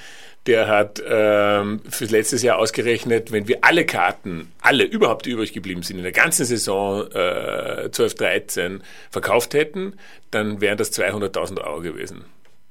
[0.47, 5.83] Der hat ähm, für letztes Jahr ausgerechnet, wenn wir alle Karten, alle überhaupt übrig geblieben
[5.83, 9.93] sind, in der ganzen Saison äh, 12, 13 verkauft hätten,
[10.31, 12.25] dann wären das 200.000 Euro gewesen.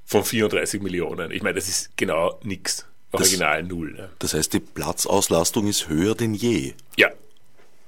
[0.05, 1.31] Von 34 Millionen.
[1.31, 2.87] Ich meine, das ist genau nichts.
[3.13, 3.93] Original das, null.
[3.93, 4.11] Ne?
[4.19, 6.75] Das heißt, die Platzauslastung ist höher denn je.
[6.97, 7.11] Ja,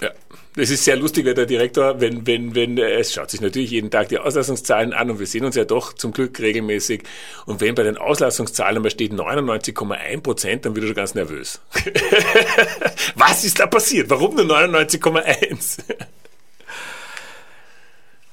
[0.02, 0.10] ja,
[0.56, 3.90] das ist sehr lustig, weil der Direktor, wenn, wenn, wenn, es schaut sich natürlich jeden
[3.90, 7.04] Tag die Auslassungszahlen an und wir sehen uns ja doch zum Glück regelmäßig.
[7.46, 11.60] Und wenn bei den Auslassungszahlen mal steht 99,1 Prozent, dann wird er schon ganz nervös.
[13.14, 14.10] Was ist da passiert?
[14.10, 15.78] Warum nur 99,1?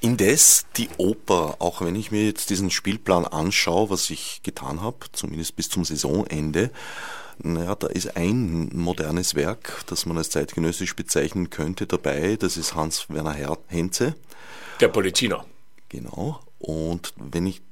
[0.00, 4.96] Indes die Oper, auch wenn ich mir jetzt diesen Spielplan anschaue, was ich getan habe,
[5.12, 6.70] zumindest bis zum Saisonende,
[7.42, 12.36] naja, da ist ein modernes Werk, das man als zeitgenössisch bezeichnen könnte, dabei.
[12.36, 14.14] Das ist Hans-Werner Henze.
[14.80, 15.44] Der Poliziner.
[15.88, 16.40] Genau.
[16.58, 17.62] Und wenn ich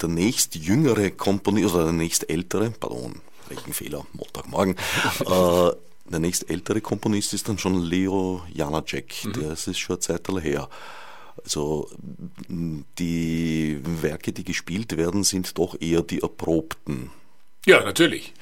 [0.00, 4.76] der nächst jüngere Komponist, oder der nächst ältere, pardon, welchen Fehler, Montagmorgen,
[5.20, 5.70] äh,
[6.10, 9.32] der nächst ältere Komponist ist dann schon Leo Janacek, mhm.
[9.34, 10.68] der ist schon eine Zeit her.
[11.42, 11.90] Also
[12.48, 17.10] die Werke, die gespielt werden, sind doch eher die erprobten.
[17.66, 18.32] Ja, natürlich.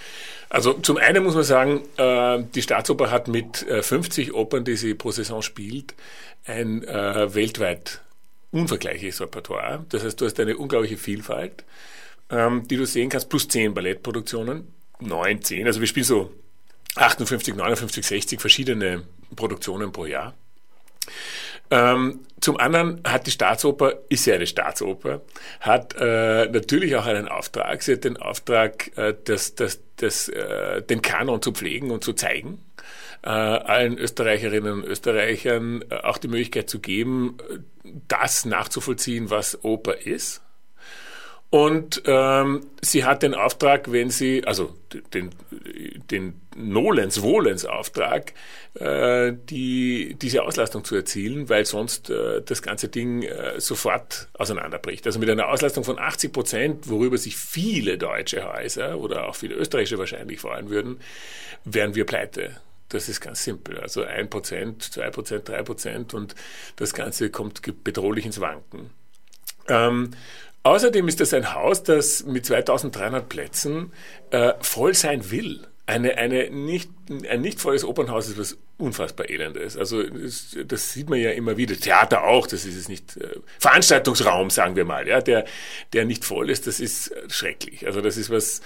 [0.51, 4.77] Also zum einen muss man sagen, äh, die Staatsoper hat mit 50 äh, Opern, die
[4.77, 5.95] sie pro Saison spielt,
[6.45, 8.03] ein äh, weltweit
[8.53, 9.85] unvergleichliches Repertoire.
[9.89, 11.65] Das heißt, du hast eine unglaubliche Vielfalt,
[12.31, 14.69] ähm, die du sehen kannst, plus 10 Ballettproduktionen,
[15.01, 15.67] 9, 10.
[15.67, 16.31] Also wir spielen so
[16.95, 19.03] 58, 59, 60 verschiedene
[19.35, 20.35] Produktionen pro Jahr.
[21.75, 25.23] Ähm, zum anderen hat die Staatsoper, ist ja eine Staatsoper,
[25.59, 27.83] hat äh, natürlich auch einen Auftrag.
[27.83, 32.13] Sie hat den Auftrag, äh, das, das, das, äh, den Kanon zu pflegen und zu
[32.13, 32.65] zeigen.
[33.25, 37.39] Äh, allen Österreicherinnen und Österreichern äh, auch die Möglichkeit zu geben,
[38.07, 40.43] das nachzuvollziehen, was Oper ist.
[41.55, 44.75] Und ähm, sie hat den Auftrag, wenn sie, also
[45.12, 45.31] den,
[46.11, 48.33] den Nolens, Wohlens Auftrag,
[48.75, 55.07] äh, die, diese Auslastung zu erzielen, weil sonst äh, das ganze Ding äh, sofort auseinanderbricht.
[55.07, 59.55] Also mit einer Auslastung von 80 Prozent, worüber sich viele deutsche Häuser oder auch viele
[59.55, 60.99] österreichische wahrscheinlich freuen würden,
[61.64, 62.57] wären wir pleite.
[62.88, 63.79] Das ist ganz simpel.
[63.79, 66.35] Also ein Prozent, zwei Prozent, drei Prozent und
[66.75, 68.90] das Ganze kommt bedrohlich ins Wanken.
[69.69, 70.11] Ähm,
[70.64, 73.92] Außerdem ist das ein Haus, das mit 2300 Plätzen
[74.31, 75.66] äh, voll sein will.
[75.87, 76.88] Eine, eine nicht,
[77.29, 79.77] ein nicht volles Opernhaus ist was unfassbar Elendes.
[79.77, 81.77] Also das, das sieht man ja immer wieder.
[81.77, 83.18] Theater auch, das ist es nicht.
[83.18, 85.44] Äh, Veranstaltungsraum, sagen wir mal, ja, der,
[85.92, 87.87] der nicht voll ist, das ist schrecklich.
[87.87, 88.62] Also das ist was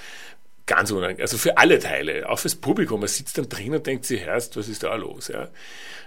[0.66, 1.22] ganz unangenehm.
[1.22, 3.00] Also für alle Teile, auch fürs Publikum.
[3.00, 5.26] Man sitzt dann drin und denkt sich, Herrst, was ist da los?
[5.26, 5.48] Ja?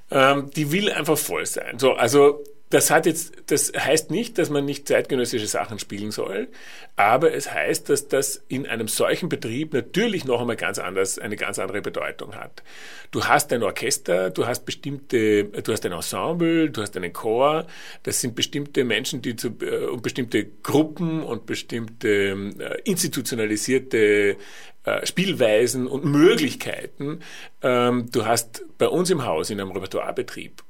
[0.10, 1.80] Ähm, die will einfach voll sein.
[1.80, 2.42] So, also
[2.72, 6.48] das hat jetzt, das heißt nicht, dass man nicht zeitgenössische Sachen spielen soll,
[6.96, 11.36] aber es heißt, dass das in einem solchen Betrieb natürlich noch einmal ganz anders, eine
[11.36, 12.64] ganz andere Bedeutung hat.
[13.12, 17.68] Du hast ein Orchester, du hast bestimmte, du hast ein Ensemble, du hast einen Chor,
[18.04, 24.38] das sind bestimmte Menschen, die zu, äh, und bestimmte Gruppen und bestimmte äh, institutionalisierte
[24.86, 27.20] äh, Spielweisen und Möglichkeiten.
[27.62, 30.64] Ähm, du hast bei uns im Haus in einem Repertoirebetrieb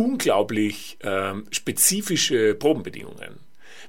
[0.00, 3.38] unglaublich ähm, spezifische Probenbedingungen.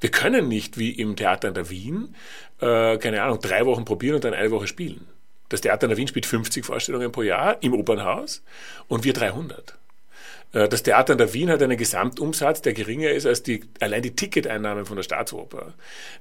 [0.01, 2.15] Wir können nicht wie im Theater in der Wien,
[2.59, 5.07] äh, keine Ahnung, drei Wochen probieren und dann eine Woche spielen.
[5.47, 8.43] Das Theater in der Wien spielt 50 Vorstellungen pro Jahr im Opernhaus
[8.89, 9.77] und wir 300.
[10.53, 14.01] Äh, das Theater in der Wien hat einen Gesamtumsatz, der geringer ist als die, allein
[14.01, 15.73] die Ticketeinnahmen von der Staatsoper.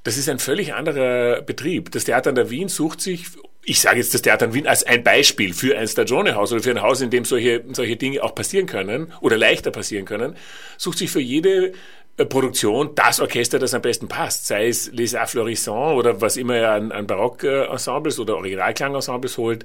[0.05, 1.91] Das ist ein völlig anderer Betrieb.
[1.93, 3.27] Das Theater in der Wien sucht sich
[3.63, 6.71] ich sage jetzt das Theater in Wien als ein Beispiel für ein Stagione-Haus oder für
[6.71, 10.37] ein Haus, in dem solche, solche Dinge auch passieren können oder leichter passieren können,
[10.79, 11.73] sucht sich für jede
[12.17, 16.37] äh, Produktion das Orchester, das am besten passt, sei es Les Arts Florissants oder was
[16.37, 19.65] immer er an, an Barock-Ensembles oder Originalklang-Ensembles holt,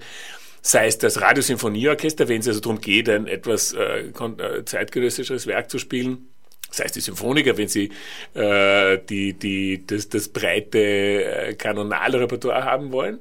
[0.65, 5.69] sei es das Radiosinfonieorchester, wenn es also darum geht, ein etwas äh, äh, zeitgenössischeres Werk
[5.69, 6.29] zu spielen,
[6.71, 7.91] sei es die Symphoniker, wenn sie
[8.33, 13.19] äh, die, die, das, das breite äh, Kanonalrepertoire haben wollen.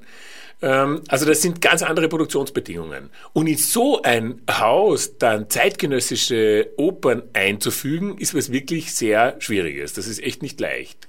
[0.63, 3.11] Ähm, also das sind ganz andere Produktionsbedingungen.
[3.35, 9.93] Und in so ein Haus dann zeitgenössische Opern einzufügen, ist was wirklich sehr Schwieriges.
[9.93, 11.09] Das ist echt nicht leicht.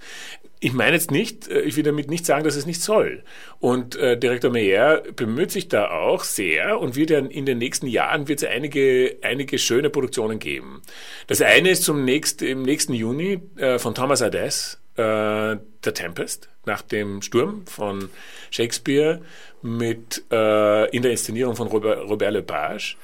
[0.59, 3.23] Ich meine jetzt nicht, äh, ich will damit nicht sagen, dass es nicht soll.
[3.59, 7.87] Und äh, Direktor Meyer bemüht sich da auch sehr und wird ja in den nächsten
[7.87, 10.81] Jahren wird es einige, einige schöne Produktionen geben.
[11.27, 16.49] Das eine ist zum nächst, im nächsten Juni äh, von Thomas Adès, äh, The Tempest,
[16.65, 18.09] nach dem Sturm von
[18.49, 19.21] Shakespeare
[19.61, 22.97] mit äh, in der Inszenierung von Robert, Robert Lepage.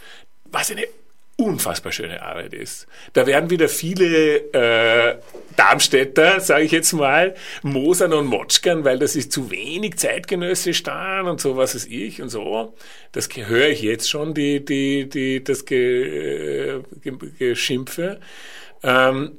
[0.46, 0.86] Was eine
[1.46, 2.88] unfassbar schöne Arbeit ist.
[3.14, 5.18] Da werden wieder viele äh,
[5.56, 11.22] Darmstädter, sage ich jetzt mal, mosern und motschkern, weil das ist zu wenig zeitgenössisch da
[11.22, 12.76] und so, was ist ich und so.
[13.12, 18.20] Das höre ich jetzt schon, die, die, die, das Ge, äh, Ge, Geschimpfe.
[18.84, 19.34] Ähm,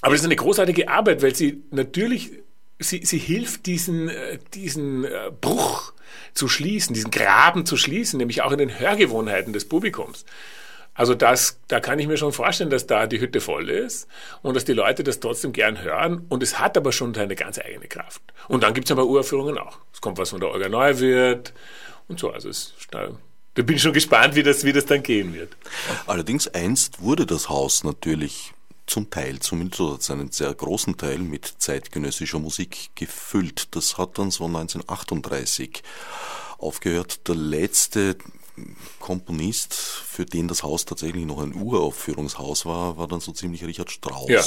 [0.00, 2.30] aber es ist eine großartige Arbeit, weil sie natürlich,
[2.78, 5.92] sie, sie hilft diesen, äh, diesen äh, Bruch
[6.34, 10.24] zu schließen, diesen Graben zu schließen, nämlich auch in den Hörgewohnheiten des Publikums.
[10.98, 14.08] Also das, da kann ich mir schon vorstellen, dass da die Hütte voll ist
[14.42, 16.26] und dass die Leute das trotzdem gern hören.
[16.28, 18.20] Und es hat aber schon seine ganz eigene Kraft.
[18.48, 19.78] Und dann gibt es aber Uraufführungen auch.
[19.92, 21.54] Es kommt was von der Olga Neuwirth
[22.08, 22.32] und so.
[22.32, 23.10] Also es, da,
[23.54, 25.56] da bin ich schon gespannt, wie das, wie das dann gehen wird.
[26.08, 28.52] Allerdings einst wurde das Haus natürlich
[28.86, 33.68] zum Teil, zumindest oder zu sehr großen Teil mit zeitgenössischer Musik gefüllt.
[33.76, 35.84] Das hat dann so 1938
[36.58, 37.28] aufgehört.
[37.28, 38.16] Der letzte
[39.00, 43.90] Komponist, für den das Haus tatsächlich noch ein Uraufführungshaus war, war dann so ziemlich Richard
[43.90, 44.28] Strauss.
[44.28, 44.42] Ja.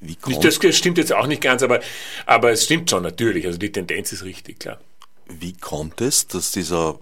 [0.00, 1.80] Wie das stimmt jetzt auch nicht ganz, aber,
[2.24, 3.46] aber es stimmt schon natürlich.
[3.46, 4.80] Also die Tendenz ist richtig, klar.
[5.26, 6.98] Wie kommt es, dass dieser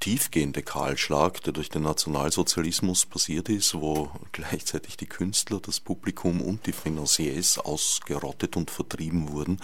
[0.00, 6.66] tiefgehende Kahlschlag, der durch den Nationalsozialismus passiert ist, wo gleichzeitig die Künstler, das Publikum und
[6.66, 9.60] die Financiers ausgerottet und vertrieben wurden,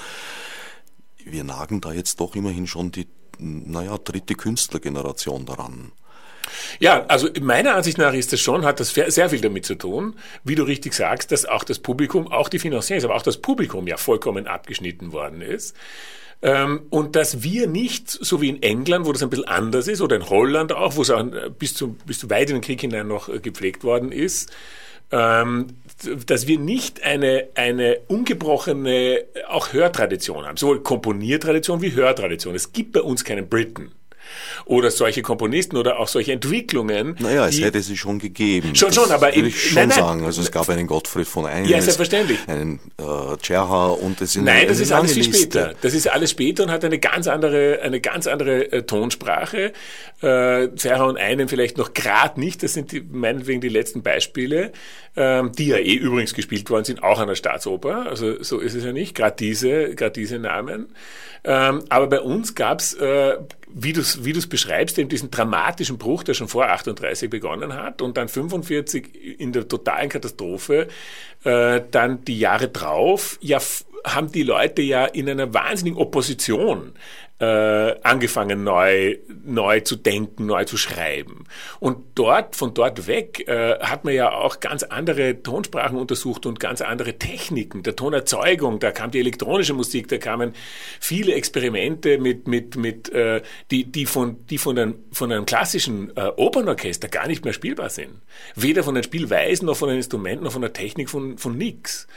[1.24, 5.92] wir nagen da jetzt doch immerhin schon die naja, dritte Künstlergeneration daran.
[6.78, 10.14] Ja, also meiner Ansicht nach ist das schon, hat das sehr viel damit zu tun,
[10.44, 13.86] wie du richtig sagst, dass auch das Publikum, auch die Financiers, aber auch das Publikum
[13.86, 15.76] ja vollkommen abgeschnitten worden ist.
[16.40, 20.00] Ähm, und dass wir nicht, so wie in England, wo das ein bisschen anders ist,
[20.00, 21.24] oder in Holland auch, wo es auch
[21.58, 24.52] bis, zu, bis zu weit in den Krieg hinein noch äh, gepflegt worden ist,
[25.10, 25.66] ähm,
[26.26, 32.54] dass wir nicht eine, eine ungebrochene auch Hörtradition haben, sowohl Komponiertradition wie Hörtradition.
[32.54, 33.92] Es gibt bei uns keinen Britain
[34.64, 37.16] oder solche Komponisten oder auch solche Entwicklungen.
[37.18, 38.74] Naja, es hätte sie schon gegeben.
[38.74, 40.24] Schon, schon, aber würde ich schon nein, nein, sagen.
[40.24, 42.38] Also es gab einen Gottfried von Eines, ja, selbstverständlich.
[42.46, 45.74] einen äh, Tscherha und es sind Nein, das ist alles viel später.
[45.80, 49.72] Das ist alles später und hat eine ganz andere, eine ganz andere äh, Tonsprache.
[50.20, 52.62] Äh, Tscherha und einen vielleicht noch grad nicht.
[52.62, 54.72] Das sind die, meinetwegen die letzten Beispiele,
[55.16, 58.06] ähm, die ja eh übrigens gespielt worden sind, auch an der Staatsoper.
[58.06, 59.14] Also so ist es ja nicht.
[59.14, 60.86] Gerade diese, gerade diese Namen.
[61.44, 63.38] Ähm, aber bei uns gab's äh,
[63.74, 67.74] wie du es wie du's beschreibst, eben diesen dramatischen Bruch, der schon vor 38 begonnen
[67.74, 70.88] hat und dann 45 in der totalen Katastrophe,
[71.44, 73.58] äh, dann die Jahre drauf, ja,
[74.04, 76.92] haben die Leute ja in einer wahnsinnigen Opposition
[77.40, 81.44] äh, angefangen neu, neu zu denken, neu zu schreiben.
[81.78, 86.58] Und dort, von dort weg, äh, hat man ja auch ganz andere Tonsprachen untersucht und
[86.58, 88.80] ganz andere Techniken der Tonerzeugung.
[88.80, 90.52] Da kam die elektronische Musik, da kamen
[91.00, 96.16] viele Experimente mit, mit, mit, äh, die, die von, die von einem, von einem klassischen
[96.16, 98.20] äh, Opernorchester gar nicht mehr spielbar sind.
[98.56, 102.08] Weder von den Spielweisen noch von den Instrumenten noch von der Technik von, von nix.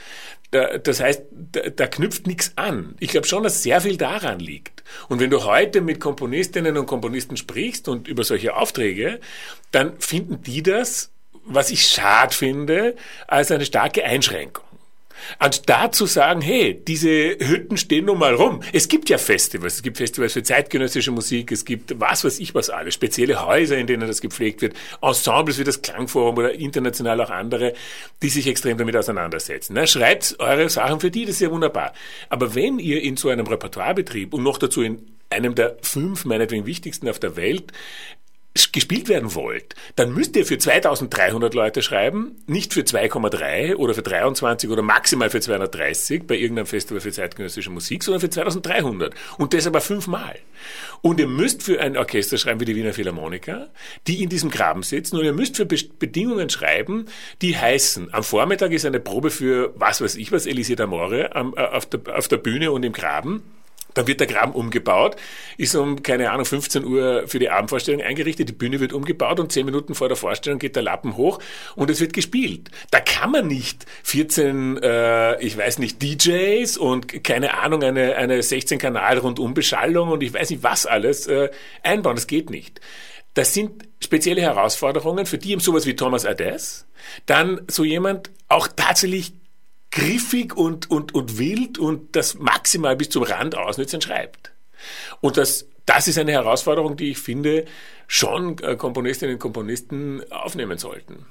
[0.52, 2.94] Das heißt, da, da knüpft nichts an.
[3.00, 4.84] Ich glaube schon, dass sehr viel daran liegt.
[5.08, 9.18] Und wenn du heute mit Komponistinnen und Komponisten sprichst und über solche Aufträge,
[9.70, 11.10] dann finden die das,
[11.46, 14.64] was ich schad finde, als eine starke Einschränkung.
[15.38, 17.08] Anstatt zu sagen, hey, diese
[17.38, 18.62] Hütten stehen nun mal rum.
[18.72, 19.74] Es gibt ja Festivals.
[19.74, 21.52] Es gibt Festivals für zeitgenössische Musik.
[21.52, 22.94] Es gibt was weiß ich was alles.
[22.94, 24.74] Spezielle Häuser, in denen das gepflegt wird.
[25.00, 27.74] Ensembles wie das Klangforum oder international auch andere,
[28.22, 29.74] die sich extrem damit auseinandersetzen.
[29.74, 31.92] Na, schreibt eure Sachen für die, das ist ja wunderbar.
[32.28, 36.66] Aber wenn ihr in so einem Repertoirebetrieb und noch dazu in einem der fünf meinetwegen
[36.66, 37.72] wichtigsten auf der Welt
[38.72, 44.02] gespielt werden wollt, dann müsst ihr für 2300 Leute schreiben, nicht für 2,3 oder für
[44.02, 49.54] 23 oder maximal für 230 bei irgendeinem Festival für zeitgenössische Musik, sondern für 2300 und
[49.54, 50.38] das aber fünfmal.
[51.00, 53.70] Und ihr müsst für ein Orchester schreiben wie die Wiener Philharmoniker,
[54.06, 55.16] die in diesem Graben sitzen.
[55.16, 57.06] Und ihr müsst für Bedingungen schreiben,
[57.40, 61.86] die heißen, am Vormittag ist eine Probe für was weiß ich was, Elisée d'Amore auf
[61.86, 63.42] der, auf der Bühne und im Graben
[63.94, 65.16] Dann wird der Graben umgebaut,
[65.56, 69.52] ist um, keine Ahnung, 15 Uhr für die Abendvorstellung eingerichtet, die Bühne wird umgebaut und
[69.52, 71.38] 10 Minuten vor der Vorstellung geht der Lappen hoch
[71.76, 72.70] und es wird gespielt.
[72.90, 78.42] Da kann man nicht 14, äh, ich weiß nicht, DJs und keine Ahnung, eine, eine
[78.42, 81.50] 16 Kanal Rundumbeschallung und ich weiß nicht was alles äh,
[81.82, 82.16] einbauen.
[82.16, 82.80] Das geht nicht.
[83.34, 86.86] Das sind spezielle Herausforderungen, für die eben sowas wie Thomas Ades,
[87.24, 89.32] dann so jemand auch tatsächlich
[89.92, 94.52] griffig und, und, und wild und das maximal bis zum Rand ausnützen schreibt.
[95.20, 97.66] Und das, das ist eine Herausforderung, die ich finde,
[98.08, 101.26] schon äh, Komponistinnen und Komponisten aufnehmen sollten.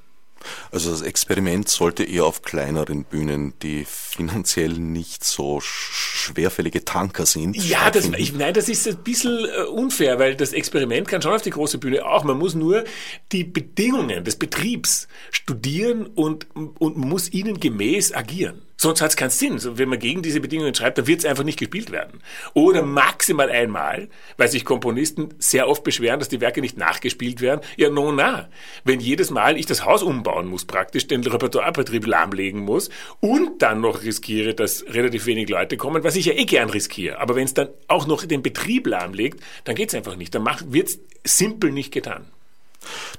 [0.71, 7.55] Also das Experiment sollte eher auf kleineren Bühnen, die finanziell nicht so schwerfällige Tanker sind.
[7.55, 11.33] Ja, das, ich, nein, das ist ein bisschen äh, unfair, weil das Experiment kann schon
[11.33, 12.23] auf die große Bühne auch.
[12.23, 12.83] Man muss nur
[13.31, 18.61] die Bedingungen des Betriebs studieren und, und muss ihnen gemäß agieren.
[18.81, 19.59] Sonst hat es keinen Sinn.
[19.77, 22.19] Wenn man gegen diese Bedingungen schreibt, dann wird es einfach nicht gespielt werden.
[22.55, 27.61] Oder maximal einmal, weil sich Komponisten sehr oft beschweren, dass die Werke nicht nachgespielt werden.
[27.77, 28.49] Ja, no, na.
[28.83, 32.89] Wenn jedes Mal ich das Haus umbauen muss, praktisch den Repertoirebetrieb lahmlegen muss
[33.19, 37.19] und dann noch riskiere, dass relativ wenig Leute kommen, was ich ja eh gern riskiere.
[37.19, 40.33] Aber wenn es dann auch noch den Betrieb lahmlegt, dann geht es einfach nicht.
[40.33, 42.25] Dann wird es simpel nicht getan.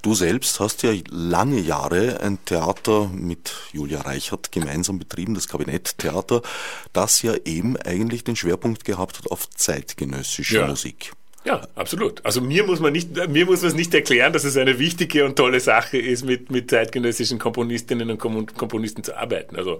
[0.02, 6.42] Du selbst hast ja lange Jahre ein Theater mit Julia Reichert gemeinsam betrieben, das Kabinetttheater,
[6.92, 10.66] das ja eben eigentlich den Schwerpunkt gehabt hat auf zeitgenössische ja.
[10.66, 11.12] Musik.
[11.44, 12.24] Ja, absolut.
[12.24, 15.24] Also mir muss man nicht, mir muss man es nicht erklären, dass es eine wichtige
[15.24, 19.56] und tolle Sache ist, mit, mit zeitgenössischen Komponistinnen und Komponisten zu arbeiten.
[19.56, 19.78] Also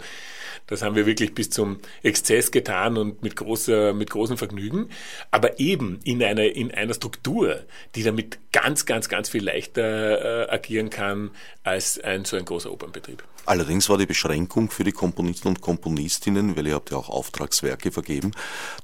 [0.67, 4.89] das haben wir wirklich bis zum Exzess getan und mit großer, mit großem Vergnügen.
[5.31, 7.61] Aber eben in einer, in einer Struktur,
[7.95, 11.31] die damit ganz, ganz, ganz viel leichter äh, agieren kann
[11.63, 13.23] als ein so ein großer Opernbetrieb.
[13.45, 17.91] Allerdings war die Beschränkung für die Komponisten und Komponistinnen, weil ihr habt ja auch Auftragswerke
[17.91, 18.33] vergeben,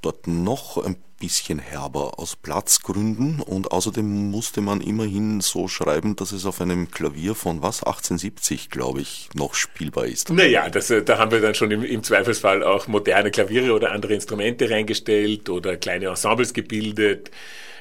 [0.03, 6.33] dort noch ein bisschen herber aus Platzgründen und außerdem musste man immerhin so schreiben, dass
[6.33, 10.31] es auf einem Klavier von was 1870, glaube ich, noch spielbar ist.
[10.31, 13.93] Naja, das, äh, da haben wir dann schon im, im Zweifelsfall auch moderne Klaviere oder
[13.93, 17.31] andere Instrumente reingestellt oder kleine Ensembles gebildet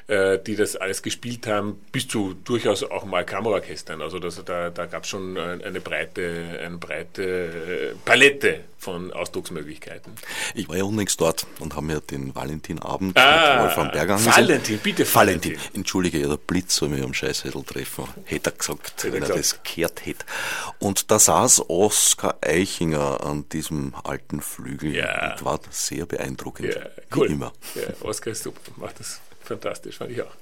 [0.08, 4.00] äh, die das alles gespielt haben, bis zu durchaus auch mal Kammerorchestern.
[4.00, 10.14] Also das, da, da gab es schon eine breite, eine breite äh, Palette von Ausdrucksmöglichkeiten.
[10.54, 14.32] Ich war ja unlängst dort und habe mir den Valentinabend ah, mit Wolfram Berg angesehen.
[14.34, 15.52] Valentin, bitte Valentin.
[15.52, 15.76] Valentin.
[15.76, 19.62] Entschuldige, der Blitz soll mich am Scheißhädel treffen, hätte er gesagt, hätte wenn er, das
[19.62, 20.24] gehört hätte.
[20.78, 25.32] Und da saß Oskar Eichinger an diesem alten Flügel ja.
[25.32, 26.74] und war sehr beeindruckend.
[26.74, 26.80] Ja,
[27.14, 27.28] cool.
[27.28, 27.52] Wie immer.
[27.74, 30.34] Ja, Oskar ist super, macht das fantastisch, fand ich auch.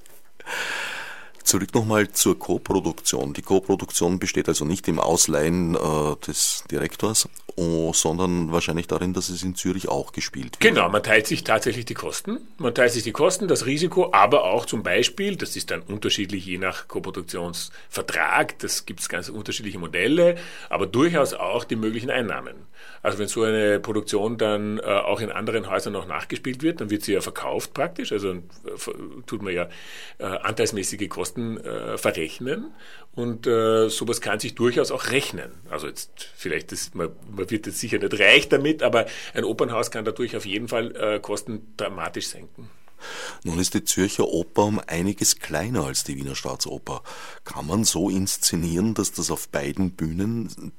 [1.42, 3.32] Zurück nochmal zur Co-Produktion.
[3.32, 9.28] Die Co-Produktion besteht also nicht im Ausleihen äh, des Direktors, oh, sondern wahrscheinlich darin, dass
[9.28, 10.60] es in Zürich auch gespielt wird.
[10.60, 12.38] Genau, man teilt sich tatsächlich die Kosten.
[12.58, 16.46] Man teilt sich die Kosten, das Risiko, aber auch zum Beispiel, das ist dann unterschiedlich
[16.46, 20.36] je nach Co-Produktionsvertrag, das gibt es ganz unterschiedliche Modelle,
[20.68, 22.54] aber durchaus auch die möglichen Einnahmen.
[23.02, 26.90] Also wenn so eine Produktion dann äh, auch in anderen Häusern noch nachgespielt wird, dann
[26.90, 28.40] wird sie ja verkauft praktisch, also äh,
[29.26, 29.68] tut man ja
[30.18, 32.72] äh, anteilsmäßige Kosten äh, verrechnen
[33.16, 35.50] und äh, sowas kann sich durchaus auch rechnen.
[35.70, 39.90] Also jetzt vielleicht, das, man, man wird jetzt sicher nicht reich damit, aber ein Opernhaus
[39.90, 42.70] kann dadurch auf jeden Fall äh, Kosten dramatisch senken.
[43.42, 47.02] Nun ist die Zürcher Oper um einiges kleiner als die Wiener Staatsoper.
[47.44, 50.72] Kann man so inszenieren, dass das auf beiden Bühnen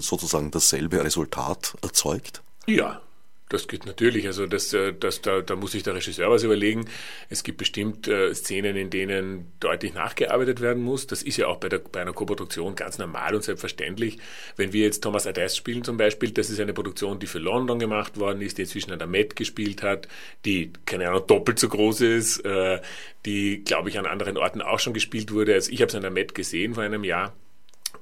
[0.00, 2.42] sozusagen dasselbe Resultat erzeugt?
[2.66, 3.00] Ja,
[3.48, 4.26] das geht natürlich.
[4.26, 6.86] Also das, äh, das, da, da muss sich der Regisseur was überlegen.
[7.28, 11.06] Es gibt bestimmt äh, Szenen, in denen deutlich nachgearbeitet werden muss.
[11.06, 14.18] Das ist ja auch bei, der, bei einer Koproduktion ganz normal und selbstverständlich.
[14.56, 17.78] Wenn wir jetzt Thomas Ades spielen zum Beispiel, das ist eine Produktion, die für London
[17.78, 20.08] gemacht worden ist, die inzwischen an der Met gespielt hat,
[20.44, 22.80] die, keine Ahnung, doppelt so groß ist, äh,
[23.24, 25.54] die, glaube ich, an anderen Orten auch schon gespielt wurde.
[25.54, 27.34] Also ich habe es an der Met gesehen vor einem Jahr.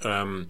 [0.02, 0.46] Ähm,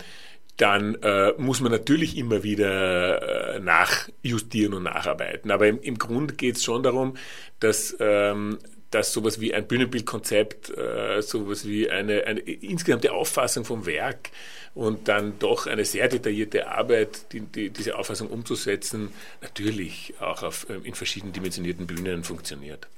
[0.57, 5.51] dann äh, muss man natürlich immer wieder äh, nachjustieren und nacharbeiten.
[5.51, 7.16] Aber im, im Grunde geht es schon darum,
[7.61, 8.59] dass, ähm,
[8.90, 14.31] dass sowas wie ein Bühnenbildkonzept, äh, sowas wie eine, eine insgesamte Auffassung vom Werk
[14.75, 19.11] und dann doch eine sehr detaillierte Arbeit, die, die, diese Auffassung umzusetzen,
[19.42, 22.88] natürlich auch auf, ähm, in verschiedenen dimensionierten Bühnen funktioniert.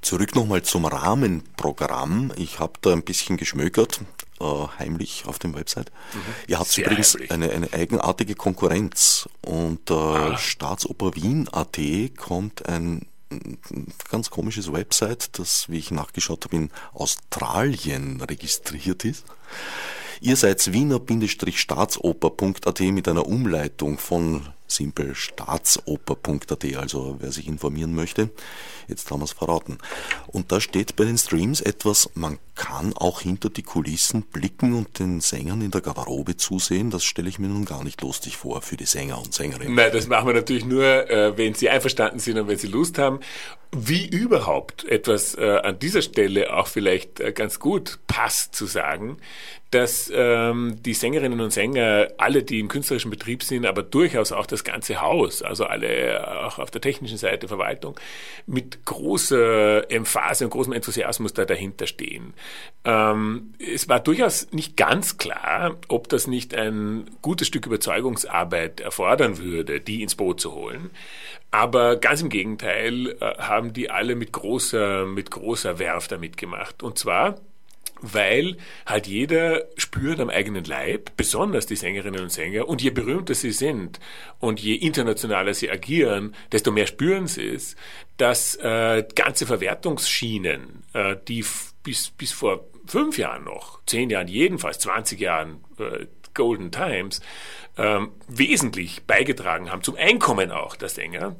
[0.00, 2.32] Zurück nochmal zum Rahmenprogramm.
[2.36, 4.00] Ich habe da ein bisschen geschmökert
[4.40, 4.44] äh,
[4.78, 5.90] heimlich auf dem Website.
[6.12, 6.18] Mhm.
[6.46, 9.28] Ihr habt Sehr übrigens eine, eine eigenartige Konkurrenz.
[9.42, 10.36] Und äh, ah.
[10.36, 11.78] Staatsoper Wien AT
[12.16, 13.06] kommt ein
[14.10, 19.24] ganz komisches Website, das, wie ich nachgeschaut habe, in Australien registriert ist.
[20.20, 28.30] Ihr seid wiener-staatsoper.at mit einer Umleitung von simpelstaatsoper.at, also wer sich informieren möchte.
[28.88, 29.78] Jetzt haben wir es verraten.
[30.26, 34.98] Und da steht bei den Streams etwas, man kann auch hinter die Kulissen blicken und
[34.98, 36.90] den Sängern in der Garderobe zusehen.
[36.90, 39.74] Das stelle ich mir nun gar nicht lustig vor für die Sänger und Sängerinnen.
[39.74, 42.98] Nein, das machen wir natürlich nur, äh, wenn sie einverstanden sind und wenn sie Lust
[42.98, 43.20] haben.
[43.72, 49.18] Wie überhaupt etwas äh, an dieser Stelle auch vielleicht äh, ganz gut passt zu sagen,
[49.72, 54.46] dass ähm, die Sängerinnen und Sänger, alle, die im künstlerischen Betrieb sind, aber durchaus auch
[54.46, 57.98] das ganze Haus, also alle auch auf der technischen Seite, Verwaltung,
[58.46, 62.32] mit großer Emphase und großem Enthusiasmus da dahinter stehen.
[62.84, 69.38] Ähm, es war durchaus nicht ganz klar, ob das nicht ein gutes Stück Überzeugungsarbeit erfordern
[69.38, 70.90] würde, die ins Boot zu holen.
[71.50, 76.82] Aber ganz im Gegenteil äh, haben die alle mit großer, mit großer Werf damit gemacht.
[76.82, 77.36] Und zwar
[78.00, 83.34] weil halt jeder spürt am eigenen Leib, besonders die Sängerinnen und Sänger, und je berühmter
[83.34, 84.00] sie sind
[84.38, 87.76] und je internationaler sie agieren, desto mehr spüren sie es,
[88.16, 91.44] dass äh, ganze Verwertungsschienen, äh, die
[91.82, 96.06] bis, bis vor fünf Jahren noch, zehn Jahren, jedenfalls 20 Jahren äh,
[96.36, 97.20] Golden Times,
[97.76, 101.34] ähm, wesentlich beigetragen haben zum Einkommen auch der Sänger,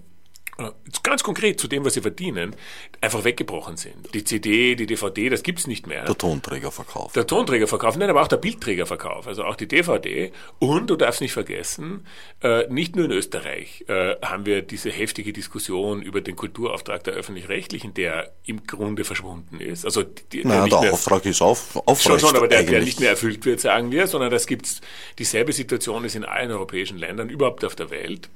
[1.03, 2.57] ganz konkret zu dem, was sie verdienen,
[3.01, 4.15] einfach weggebrochen sind.
[4.15, 6.05] Die CD, die DVD, das gibt's nicht mehr.
[6.05, 7.13] Der Tonträgerverkauf.
[7.13, 10.33] Der Tonträgerverkauf, nein, aber auch der Bildträgerverkauf, also auch die DVD.
[10.59, 12.07] Und du darfst nicht vergessen,
[12.43, 17.15] äh, nicht nur in Österreich äh, haben wir diese heftige Diskussion über den Kulturauftrag der
[17.15, 19.85] Öffentlich-Rechtlichen, der im Grunde verschwunden ist.
[19.85, 22.21] Also die, der, naja, der mehr, Auftrag ist auf, aufrecht.
[22.21, 24.81] Schon, schon, aber der, der nicht mehr erfüllt wird, sagen wir, sondern das gibt's,
[25.19, 28.31] dieselbe Situation ist in allen europäischen Ländern, überhaupt auf der Welt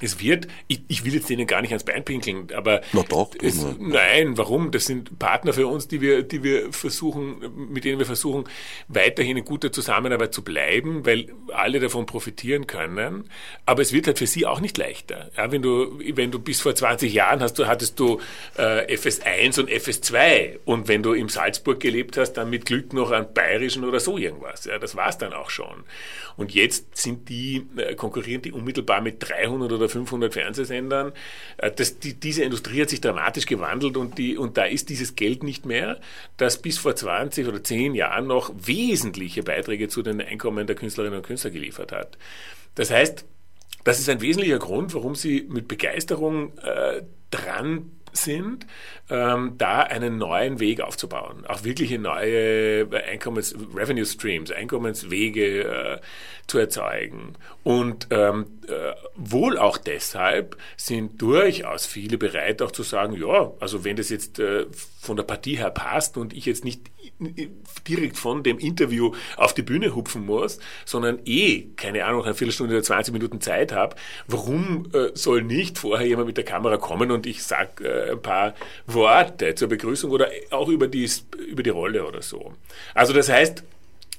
[0.00, 3.30] es wird, ich, ich, will jetzt denen gar nicht ans Bein pinkeln, aber Na doch,
[3.40, 4.72] es, nein, warum?
[4.72, 8.44] Das sind Partner für uns, die wir, die wir versuchen, mit denen wir versuchen,
[8.88, 13.30] weiterhin in guter Zusammenarbeit zu bleiben, weil alle davon profitieren können.
[13.66, 15.30] Aber es wird halt für sie auch nicht leichter.
[15.36, 18.20] Ja, wenn du, wenn du bis vor 20 Jahren hast, du hattest du
[18.56, 23.12] äh, FS1 und FS2 und wenn du in Salzburg gelebt hast, dann mit Glück noch
[23.12, 24.64] an Bayerischen oder so irgendwas.
[24.64, 25.84] Ja, das war's dann auch schon.
[26.36, 31.12] Und jetzt sind die äh, konkurrieren die unmittelbar mit 300 oder 500 Fernsehsendern.
[31.58, 35.16] Äh, das, die, diese Industrie hat sich dramatisch gewandelt und, die, und da ist dieses
[35.16, 36.00] Geld nicht mehr,
[36.36, 41.18] das bis vor 20 oder 10 Jahren noch wesentliche Beiträge zu den Einkommen der Künstlerinnen
[41.18, 42.18] und Künstler geliefert hat.
[42.74, 43.24] Das heißt,
[43.84, 48.66] das ist ein wesentlicher Grund, warum sie mit Begeisterung äh, dran sind,
[49.10, 56.00] ähm, da einen neuen Weg aufzubauen, auch wirkliche neue Einkommens Revenue Streams, Einkommenswege äh,
[56.46, 57.34] zu erzeugen.
[57.62, 63.84] Und ähm, äh, wohl auch deshalb sind durchaus viele bereit, auch zu sagen, ja, also
[63.84, 64.66] wenn das jetzt äh,
[65.00, 66.90] von der Partie her passt und ich jetzt nicht
[67.86, 72.74] direkt von dem Interview auf die Bühne hupfen muss, sondern eh, keine Ahnung, eine Viertelstunde
[72.74, 73.96] oder 20 Minuten Zeit habe,
[74.26, 78.22] warum äh, soll nicht vorher jemand mit der Kamera kommen und ich sage äh, ein
[78.22, 78.54] paar
[78.86, 81.08] Worte zur Begrüßung oder auch über die,
[81.48, 82.54] über die Rolle oder so.
[82.94, 83.64] Also das heißt,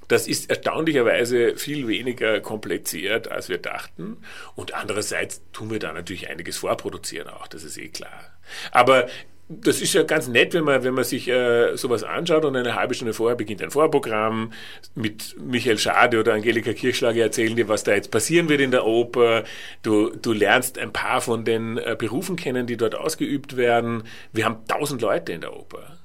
[0.08, 4.18] das ist erstaunlicherweise viel weniger kompliziert, als wir dachten.
[4.56, 8.38] Und andererseits tun wir da natürlich einiges vorproduzieren auch, das ist eh klar.
[8.72, 9.08] Aber
[9.48, 12.76] das ist ja ganz nett, wenn man, wenn man sich äh, sowas anschaut und eine
[12.76, 14.52] halbe Stunde vorher beginnt ein Vorprogramm
[14.96, 18.86] mit Michael Schade oder Angelika Kirchschlager erzählen dir, was da jetzt passieren wird in der
[18.86, 19.44] Oper.
[19.84, 24.04] Du, du lernst ein paar von den äh, Berufen kennen, die dort ausgeübt werden.
[24.34, 25.96] Wir haben tausend Leute in der Oper.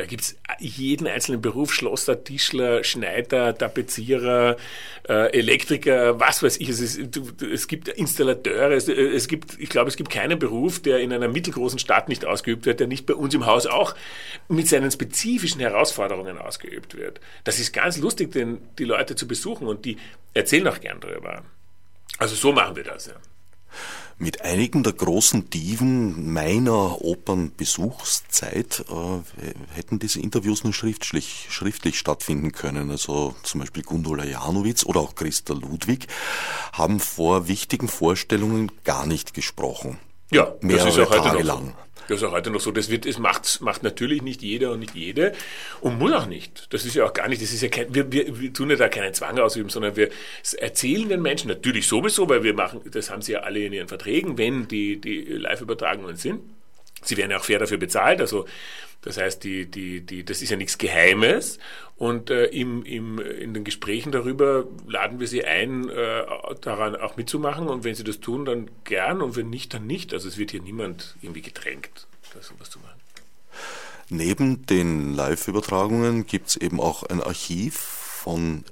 [0.00, 4.56] Da gibt's jeden einzelnen Beruf, Schlosser, Tischler, Schneider, Tapezierer,
[5.06, 6.70] äh, Elektriker, was weiß ich.
[6.70, 11.00] Es, ist, es gibt Installateure, es, es, gibt, ich glaube, es gibt keinen Beruf, der
[11.00, 13.94] in einer mittelgroßen Stadt nicht ausgeübt wird, der nicht bei uns im Haus auch
[14.48, 17.20] mit seinen spezifischen Herausforderungen ausgeübt wird.
[17.44, 19.98] Das ist ganz lustig, denn die Leute zu besuchen und die
[20.32, 21.42] erzählen auch gern darüber.
[22.16, 23.16] Also so machen wir das, ja.
[24.22, 32.52] Mit einigen der großen Diven meiner Opernbesuchszeit äh, hätten diese Interviews nur schriftlich, schriftlich stattfinden
[32.52, 32.90] können.
[32.90, 36.06] Also zum Beispiel Gundula Janowitz oder auch Christa Ludwig
[36.74, 39.98] haben vor wichtigen Vorstellungen gar nicht gesprochen.
[40.30, 41.72] Ja, mehrere das ist auch Tage lang.
[42.10, 42.72] Das ist auch heute noch so.
[42.72, 45.32] Das wird, es macht, macht natürlich nicht jeder und nicht jede
[45.80, 46.66] und muss auch nicht.
[46.72, 48.76] Das ist ja auch gar nicht, das ist ja kein, wir, wir, wir tun ja
[48.76, 50.10] da keinen Zwang ausüben, sondern wir
[50.58, 53.88] erzählen den Menschen natürlich sowieso, weil wir machen, das haben sie ja alle in ihren
[53.88, 56.40] Verträgen, wenn die, die Live-Übertragungen sind.
[57.02, 58.46] Sie werden auch fair dafür bezahlt, also
[59.02, 61.58] das heißt, die, die, die, das ist ja nichts Geheimes.
[61.96, 66.24] Und äh, im, im, in den Gesprächen darüber laden wir sie ein, äh,
[66.60, 67.68] daran auch mitzumachen.
[67.68, 69.22] Und wenn sie das tun, dann gern.
[69.22, 70.12] Und wenn nicht, dann nicht.
[70.12, 73.00] Also es wird hier niemand irgendwie gedrängt, da sowas zu machen.
[74.10, 78.64] Neben den Live-Übertragungen gibt es eben auch ein Archiv von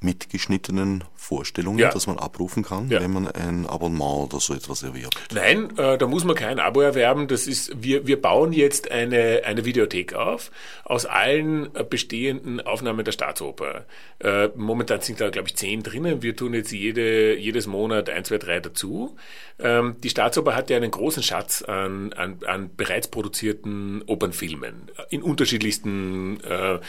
[0.00, 1.90] mitgeschnittenen Vorstellungen, ja.
[1.90, 3.00] dass man abrufen kann, ja.
[3.00, 5.18] wenn man ein Abonnement oder so etwas erwirbt?
[5.32, 7.28] Nein, äh, da muss man kein Abo erwerben.
[7.28, 10.50] Das ist, wir, wir bauen jetzt eine, eine Videothek auf
[10.84, 13.86] aus allen äh, bestehenden Aufnahmen der Staatsoper.
[14.18, 16.22] Äh, momentan sind da, glaube ich, zehn drinnen.
[16.22, 19.16] Wir tun jetzt jede, jedes Monat ein, zwei, drei dazu.
[19.58, 25.22] Ähm, die Staatsoper hat ja einen großen Schatz an, an, an bereits produzierten Opernfilmen in
[25.22, 26.80] unterschiedlichsten äh,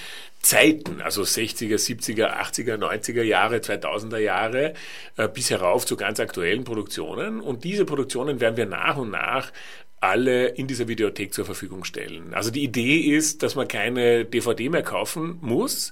[0.46, 4.24] Zeiten, also 60er, 70er, 80er, 90er Jahre, 2000er Jahre,
[5.17, 7.39] äh, bis herauf zu ganz aktuellen Produktionen.
[7.39, 9.51] Und diese Produktionen werden wir nach und nach
[10.06, 12.34] alle in dieser Videothek zur Verfügung stellen.
[12.34, 15.91] Also die Idee ist, dass man keine DVD mehr kaufen muss.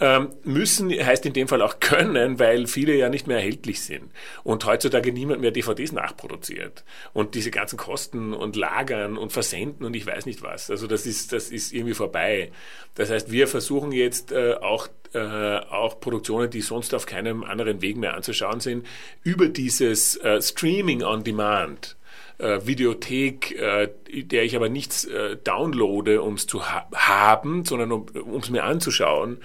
[0.00, 4.10] Ähm, müssen heißt in dem Fall auch können, weil viele ja nicht mehr erhältlich sind.
[4.42, 6.84] Und heutzutage niemand mehr DVDs nachproduziert.
[7.12, 10.70] Und diese ganzen Kosten und Lagern und Versenden und ich weiß nicht was.
[10.70, 12.50] Also das ist, das ist irgendwie vorbei.
[12.94, 17.82] Das heißt, wir versuchen jetzt äh, auch äh, auch Produktionen, die sonst auf keinem anderen
[17.82, 18.86] Weg mehr anzuschauen sind,
[19.22, 21.96] über dieses äh, Streaming on Demand
[22.42, 27.92] äh, Videothek, äh, der ich aber nichts äh, downloade, um es zu ha haben, sondern
[27.92, 29.38] um es mir anzuschauen,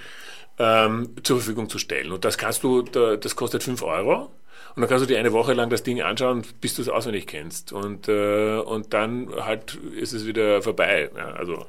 [0.60, 2.12] ähm, zur Verfügung zu stellen.
[2.12, 4.32] Und das kannst du, da, das kostet fünf Euro.
[4.76, 7.28] Und dann kannst du dir eine Woche lang das Ding anschauen, bis du es auswendig
[7.28, 7.72] kennst.
[7.72, 11.10] Und, äh, und dann halt ist es wieder vorbei.
[11.16, 11.66] Ja, also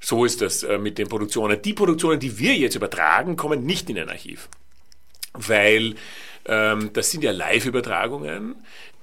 [0.00, 1.60] so ist das äh, mit den Produktionen.
[1.62, 4.48] Die Produktionen, die wir jetzt übertragen, kommen nicht in ein Archiv.
[5.34, 5.94] Weil
[6.44, 8.56] ähm, das sind ja Live-Übertragungen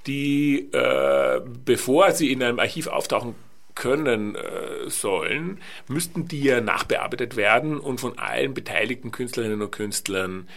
[0.09, 3.35] die, äh, bevor sie in einem Archiv auftauchen
[3.75, 10.49] können äh, sollen, müssten die ja nachbearbeitet werden und von allen beteiligten Künstlerinnen und Künstlern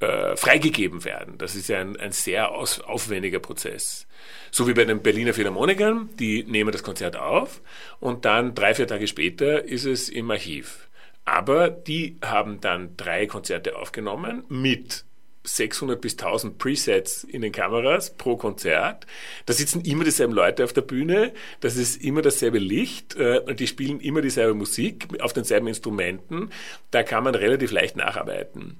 [0.00, 1.36] äh, freigegeben werden.
[1.36, 4.06] Das ist ja ein, ein sehr aus, aufwendiger Prozess.
[4.50, 7.60] So wie bei den Berliner Philharmonikern, die nehmen das Konzert auf
[8.00, 10.88] und dann drei, vier Tage später ist es im Archiv.
[11.26, 15.04] Aber die haben dann drei Konzerte aufgenommen mit
[15.44, 19.06] 600 bis 1000 Presets in den Kameras pro Konzert.
[19.46, 23.60] Da sitzen immer dieselben Leute auf der Bühne, das ist immer dasselbe Licht äh, und
[23.60, 26.50] die spielen immer dieselbe Musik auf denselben Instrumenten.
[26.90, 28.78] Da kann man relativ leicht nacharbeiten.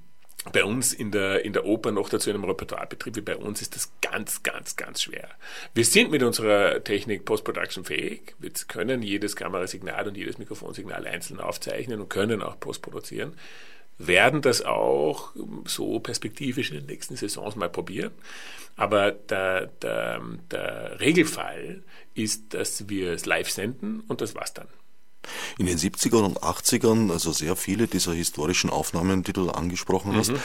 [0.53, 3.63] Bei uns in der, in der Oper noch dazu in einem Repertoirebetrieb wie bei uns
[3.63, 5.31] ist das ganz, ganz, ganz schwer.
[5.73, 8.35] Wir sind mit unserer Technik Post-Production fähig.
[8.39, 13.35] Wir können jedes Kamerasignal und jedes Mikrofonsignal einzeln aufzeichnen und können auch postproduzieren
[13.99, 15.33] werden das auch
[15.67, 18.13] so perspektivisch in den nächsten Saisons mal probieren.
[18.77, 20.21] Aber der, der,
[20.51, 21.85] der Regelfall
[22.15, 24.67] ist, dass wir es live senden und das war's dann.
[25.57, 30.33] In den 70ern und 80ern, also sehr viele dieser historischen Aufnahmen, die du angesprochen hast,
[30.33, 30.41] mhm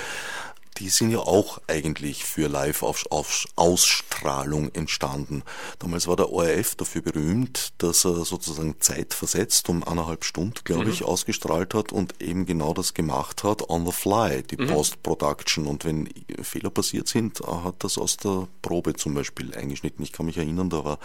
[0.80, 5.44] die sind ja auch eigentlich für Live-Ausstrahlung entstanden.
[5.80, 10.92] Damals war der ORF dafür berühmt, dass er sozusagen zeitversetzt um eineinhalb Stunden, glaube mhm.
[10.92, 14.68] ich, ausgestrahlt hat und eben genau das gemacht hat, on the fly, die mhm.
[14.68, 15.68] Post-Production.
[15.68, 16.08] Und wenn
[16.42, 20.02] Fehler passiert sind, hat das aus der Probe zum Beispiel eingeschnitten.
[20.04, 21.00] Ich kann mich erinnern, da war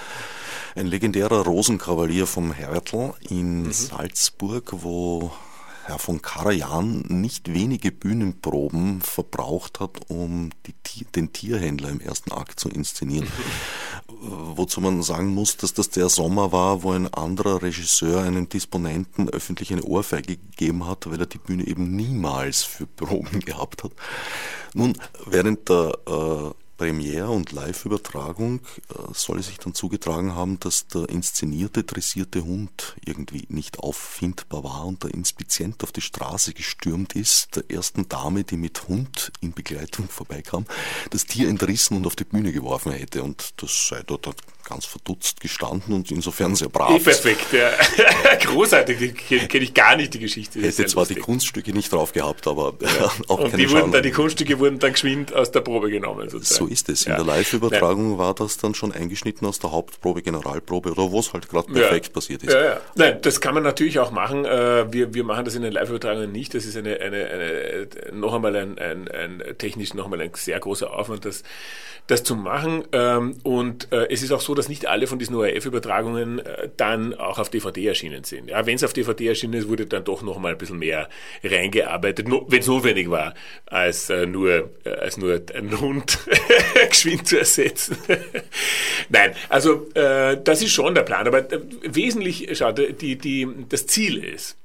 [0.77, 3.73] ein legendärer Rosenkavalier vom Hertel in mhm.
[3.73, 5.33] Salzburg, wo
[5.87, 12.59] Herr von Karajan nicht wenige Bühnenproben verbraucht hat, um die, den Tierhändler im ersten Akt
[12.59, 13.29] zu inszenieren.
[14.09, 19.29] Wozu man sagen muss, dass das der Sommer war, wo ein anderer Regisseur einem Disponenten
[19.29, 23.93] öffentlich eine Ohrfeige gegeben hat, weil er die Bühne eben niemals für Proben gehabt hat.
[24.73, 28.61] Nun, während der äh, Premiere und Live-Übertragung
[28.91, 34.87] äh, soll sich dann zugetragen haben, dass der inszenierte, dressierte Hund irgendwie nicht auffindbar war
[34.87, 39.53] und der Inspizient auf die Straße gestürmt ist, der ersten Dame, die mit Hund in
[39.53, 40.67] Begleitung vorbeikam,
[41.11, 43.23] das Tier entrissen und auf die Bühne geworfen hätte.
[43.23, 44.27] Und das sei dort
[44.65, 47.03] ganz verdutzt gestanden und insofern sehr brav.
[47.03, 47.71] Perfekt, ja.
[48.41, 49.15] Großartig,
[49.49, 50.61] kenne ich gar nicht die Geschichte.
[50.61, 51.19] Hätte zwar lustig.
[51.19, 52.89] die Kunststücke nicht drauf gehabt, aber ja.
[53.29, 56.29] auch und keine die, wurden dann, die Kunststücke wurden dann geschwind aus der Probe genommen.
[56.29, 56.67] Sozusagen.
[56.67, 57.05] So ist es.
[57.05, 57.17] In ja.
[57.17, 61.49] der Live-Übertragung war das dann schon eingeschnitten aus der Hauptprobe, Generalprobe oder wo es halt
[61.49, 62.13] gerade perfekt ja.
[62.13, 62.53] passiert ist.
[62.53, 62.81] Ja, ja.
[62.95, 64.45] Nein, das kann man natürlich auch machen.
[64.45, 66.55] Äh, wir, wir machen das in den Live-Übertragungen nicht.
[66.55, 70.59] Das ist eine, eine, eine noch einmal ein, ein, ein technisch noch einmal ein sehr
[70.59, 71.43] großer Aufwand, das,
[72.07, 72.85] das zu machen.
[72.93, 77.15] Ähm, und äh, es ist auch so, dass nicht alle von diesen ORF-Übertragungen äh, dann
[77.15, 78.51] auch auf DVD erschienen sind.
[78.51, 81.09] Ja, wenn es auf DVD erschienen ist, wurde dann doch noch mal ein bisschen mehr
[81.43, 83.35] reingearbeitet, wenn es notwendig war,
[83.67, 86.19] als äh, nur äh, als nur einen Hund
[86.89, 87.97] geschwind zu ersetzen.
[89.09, 91.27] Nein, also das ist schon der Plan.
[91.27, 91.47] Aber
[91.83, 94.57] wesentlich, schaut, die, die, das Ziel ist,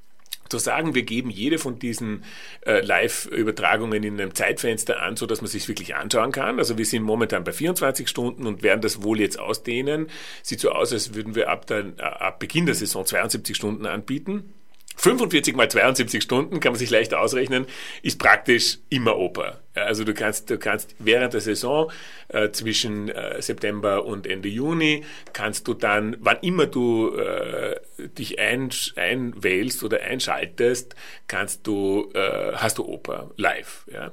[0.50, 2.24] zu sagen, wir geben jede von diesen
[2.66, 6.58] äh, Live-Übertragungen in einem Zeitfenster an, so dass man sich wirklich anschauen kann.
[6.58, 10.08] Also wir sind momentan bei 24 Stunden und werden das wohl jetzt ausdehnen.
[10.42, 14.52] Sieht so aus, als würden wir ab, der, ab Beginn der Saison 72 Stunden anbieten.
[15.00, 17.66] 45 mal 72 Stunden, kann man sich leicht ausrechnen,
[18.02, 19.60] ist praktisch immer Oper.
[19.74, 21.90] Also du kannst, du kannst während der Saison
[22.28, 27.80] äh, zwischen äh, September und Ende Juni, kannst du dann, wann immer du äh,
[28.18, 30.94] dich ein, einwählst oder einschaltest,
[31.28, 33.86] kannst du, äh, hast du Oper live.
[33.90, 34.10] Ja?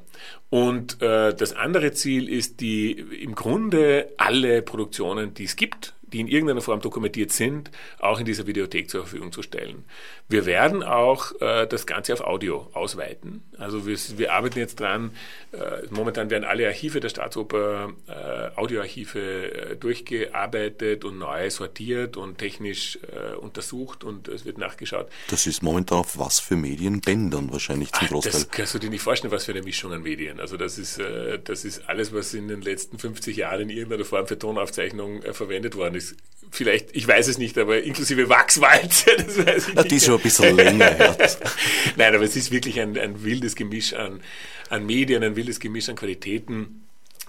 [0.49, 6.21] Und äh, das andere Ziel ist, die im Grunde alle Produktionen, die es gibt, die
[6.21, 9.83] in irgendeiner Form dokumentiert sind, auch in dieser Videothek zur Verfügung zu stellen.
[10.29, 13.43] Wir werden auch äh, das Ganze auf Audio ausweiten.
[13.57, 15.11] Also wir, wir arbeiten jetzt dran,
[15.51, 22.37] äh, momentan werden alle Archive der Staatsoper, äh, Audioarchive äh, durchgearbeitet und neu sortiert und
[22.37, 25.09] technisch äh, untersucht und es wird nachgeschaut.
[25.29, 27.01] Das ist momentan auf was für Medien?
[27.01, 28.31] Bändern wahrscheinlich zum Großteil.
[28.31, 30.39] Das kannst du dir nicht vorstellen, was für eine Mischung an Medien.
[30.39, 34.05] Also das ist, äh, das ist alles, was in den letzten 50 Jahren in irgendeiner
[34.05, 36.15] Form für Tonaufzeichnung verwendet worden ist
[36.51, 39.91] vielleicht, ich weiß es nicht, aber inklusive Wachswalze, das weiß ich ja, nicht.
[39.91, 41.17] Die ist schon ein bisschen länger.
[41.95, 44.21] Nein, aber es ist wirklich ein, ein wildes Gemisch an,
[44.69, 46.87] an Medien, ein wildes Gemisch an Qualitäten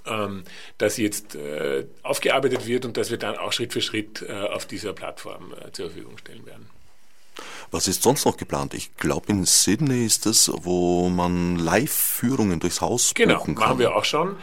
[0.09, 0.45] ähm,
[0.79, 4.66] das jetzt äh, aufgearbeitet wird und das wir dann auch Schritt für Schritt äh, auf
[4.66, 6.69] dieser Plattform äh, zur Verfügung stellen werden.
[7.71, 8.75] Was ist sonst noch geplant?
[8.75, 13.55] Ich glaube, in Sydney ist es, wo man Live-Führungen durchs Haus genau, buchen kann.
[13.55, 14.37] Genau, machen wir auch schon.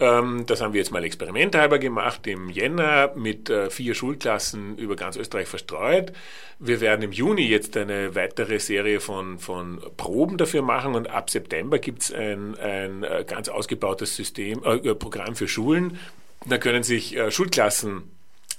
[0.00, 4.96] Ähm, das haben wir jetzt mal experimenthalber gemacht im Jänner mit äh, vier Schulklassen über
[4.96, 6.12] ganz Österreich verstreut.
[6.58, 11.28] Wir werden im Juni jetzt eine weitere Serie von, von Proben dafür machen und ab
[11.28, 15.98] September gibt es ein, ein äh, ganz ausgebautes System, äh, äh, Programm für Schulen.
[16.46, 18.04] Da können sich äh, Schulklassen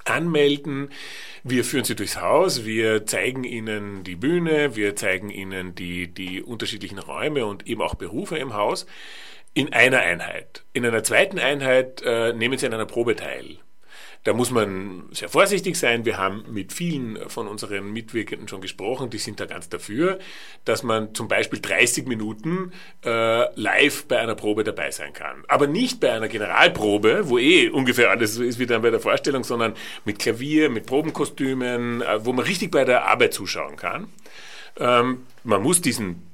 [0.05, 0.89] anmelden.
[1.43, 6.43] Wir führen sie durchs Haus, wir zeigen ihnen die Bühne, wir zeigen ihnen die, die
[6.43, 8.85] unterschiedlichen Räume und eben auch Berufe im Haus
[9.53, 10.63] in einer Einheit.
[10.73, 13.57] In einer zweiten Einheit äh, nehmen Sie an einer Probe teil.
[14.23, 16.05] Da muss man sehr vorsichtig sein.
[16.05, 20.19] Wir haben mit vielen von unseren Mitwirkenden schon gesprochen, die sind da ganz dafür,
[20.63, 22.71] dass man zum Beispiel 30 Minuten
[23.03, 25.43] äh, live bei einer Probe dabei sein kann.
[25.47, 28.99] Aber nicht bei einer Generalprobe, wo eh ungefähr alles so ist wie dann bei der
[28.99, 29.73] Vorstellung, sondern
[30.05, 34.07] mit Klavier, mit Probenkostümen, äh, wo man richtig bei der Arbeit zuschauen kann.
[34.77, 36.30] Ähm, man muss diesen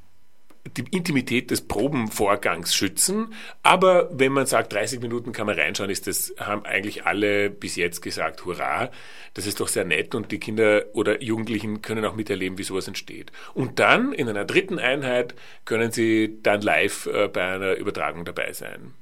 [0.75, 3.33] die Intimität des Probenvorgangs schützen.
[3.63, 7.75] Aber wenn man sagt, 30 Minuten kann man reinschauen, ist das, haben eigentlich alle bis
[7.75, 8.91] jetzt gesagt, hurra,
[9.33, 12.87] das ist doch sehr nett und die Kinder oder Jugendlichen können auch miterleben, wie sowas
[12.87, 13.31] entsteht.
[13.53, 18.53] Und dann in einer dritten Einheit können sie dann live äh, bei einer Übertragung dabei
[18.53, 18.93] sein.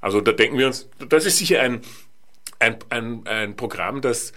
[0.00, 1.80] Also da denken wir uns, das ist sicher ein,
[2.58, 4.32] ein, ein, ein Programm, das,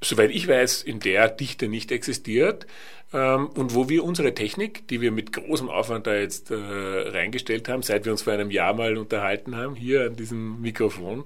[0.00, 2.66] soweit ich weiß, in der Dichte nicht existiert
[3.12, 7.68] ähm, und wo wir unsere Technik, die wir mit großem Aufwand da jetzt äh, reingestellt
[7.68, 11.24] haben, seit wir uns vor einem Jahr mal unterhalten haben, hier an diesem Mikrofon,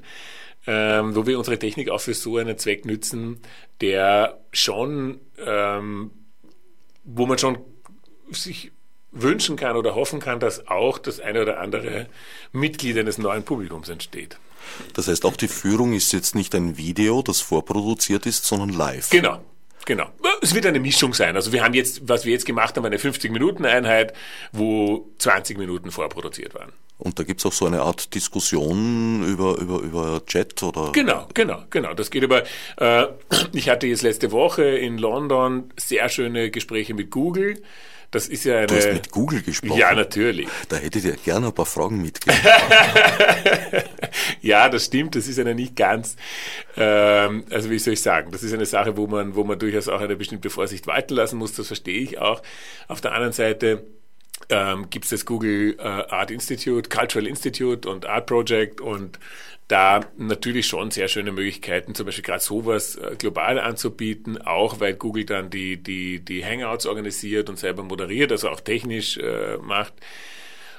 [0.66, 3.40] ähm, wo wir unsere Technik auch für so einen Zweck nützen,
[3.80, 6.12] der schon, ähm,
[7.04, 7.58] wo man schon
[8.30, 8.72] sich
[9.10, 12.06] wünschen kann oder hoffen kann, dass auch das eine oder andere
[12.52, 14.38] Mitglied eines neuen Publikums entsteht.
[14.94, 19.10] Das heißt, auch die Führung ist jetzt nicht ein Video, das vorproduziert ist, sondern live.
[19.10, 19.40] Genau,
[19.84, 20.06] Genau.
[20.40, 21.36] Es wird eine Mischung sein.
[21.36, 24.12] Also wir haben jetzt, was wir jetzt gemacht haben, eine 50-Minuten-Einheit,
[24.52, 26.72] wo 20 Minuten vorproduziert waren.
[26.98, 30.92] Und da gibt's auch so eine Art Diskussion über, über, über Chat oder?
[30.92, 31.94] Genau, genau, genau.
[31.94, 32.44] Das geht über,
[32.76, 33.06] äh,
[33.52, 37.62] ich hatte jetzt letzte Woche in London sehr schöne Gespräche mit Google.
[38.12, 38.66] Das ist ja eine.
[38.66, 39.78] Du hast mit Google gesprochen.
[39.78, 40.46] Ja, natürlich.
[40.68, 42.42] Da hätte ich dir gerne ein paar Fragen mitgegeben.
[44.42, 45.16] ja, das stimmt.
[45.16, 46.16] Das ist eine nicht ganz,
[46.76, 49.88] ähm, also wie soll ich sagen, das ist eine Sache, wo man, wo man durchaus
[49.88, 51.54] auch eine bestimmte Vorsicht walten lassen muss.
[51.54, 52.42] Das verstehe ich auch.
[52.86, 53.86] Auf der anderen Seite
[54.50, 59.18] ähm, gibt es das Google äh, Art Institute, Cultural Institute und Art Project und
[59.72, 64.92] da natürlich schon sehr schöne Möglichkeiten, zum Beispiel gerade sowas äh, global anzubieten, auch weil
[64.94, 69.94] Google dann die, die, die Hangouts organisiert und selber moderiert, also auch technisch äh, macht.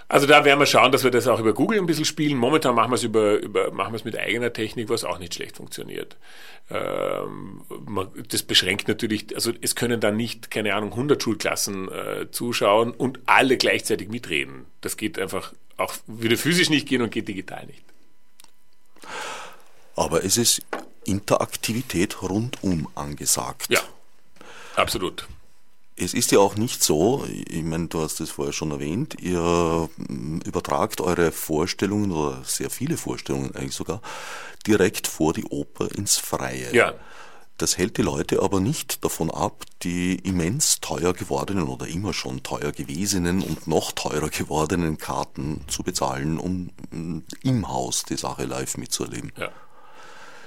[0.09, 2.37] Also da werden wir schauen, dass wir das auch über Google ein bisschen spielen.
[2.37, 5.33] Momentan machen wir es über, über machen wir es mit eigener Technik, was auch nicht
[5.33, 6.17] schlecht funktioniert.
[6.69, 12.29] Ähm, man, das beschränkt natürlich, also es können dann nicht, keine Ahnung, 100 Schulklassen äh,
[12.29, 14.65] zuschauen und alle gleichzeitig mitreden.
[14.81, 17.92] Das geht einfach auch, würde physisch nicht gehen und geht digital nicht.
[19.95, 20.61] Aber es ist
[21.05, 23.67] Interaktivität rundum angesagt.
[23.69, 23.79] Ja,
[24.75, 25.27] absolut.
[25.95, 29.89] Es ist ja auch nicht so, ich meine, du hast es vorher schon erwähnt, ihr
[30.43, 34.01] übertragt eure Vorstellungen oder sehr viele Vorstellungen eigentlich sogar
[34.65, 36.73] direkt vor die Oper ins Freie.
[36.75, 36.95] Ja.
[37.57, 42.41] Das hält die Leute aber nicht davon ab, die immens teuer gewordenen oder immer schon
[42.41, 46.71] teuer gewesenen und noch teurer gewordenen Karten zu bezahlen, um
[47.43, 49.31] im Haus die Sache live mitzuerleben.
[49.37, 49.51] Ja.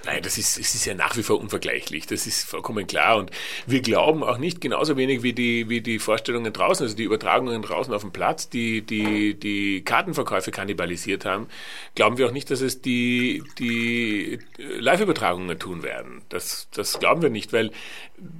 [0.06, 2.06] Nein, das ist, es ist ja nach wie vor unvergleichlich.
[2.06, 3.16] Das ist vollkommen klar.
[3.16, 3.32] Und
[3.66, 7.60] wir glauben auch nicht genauso wenig wie die, wie die Vorstellungen draußen, also die Übertragungen
[7.60, 11.48] draußen auf dem Platz, die, die, die Kartenverkäufe kannibalisiert haben,
[11.96, 16.22] glauben wir auch nicht, dass es die, die Live-Übertragungen tun werden.
[16.28, 17.72] Das, das glauben wir nicht, weil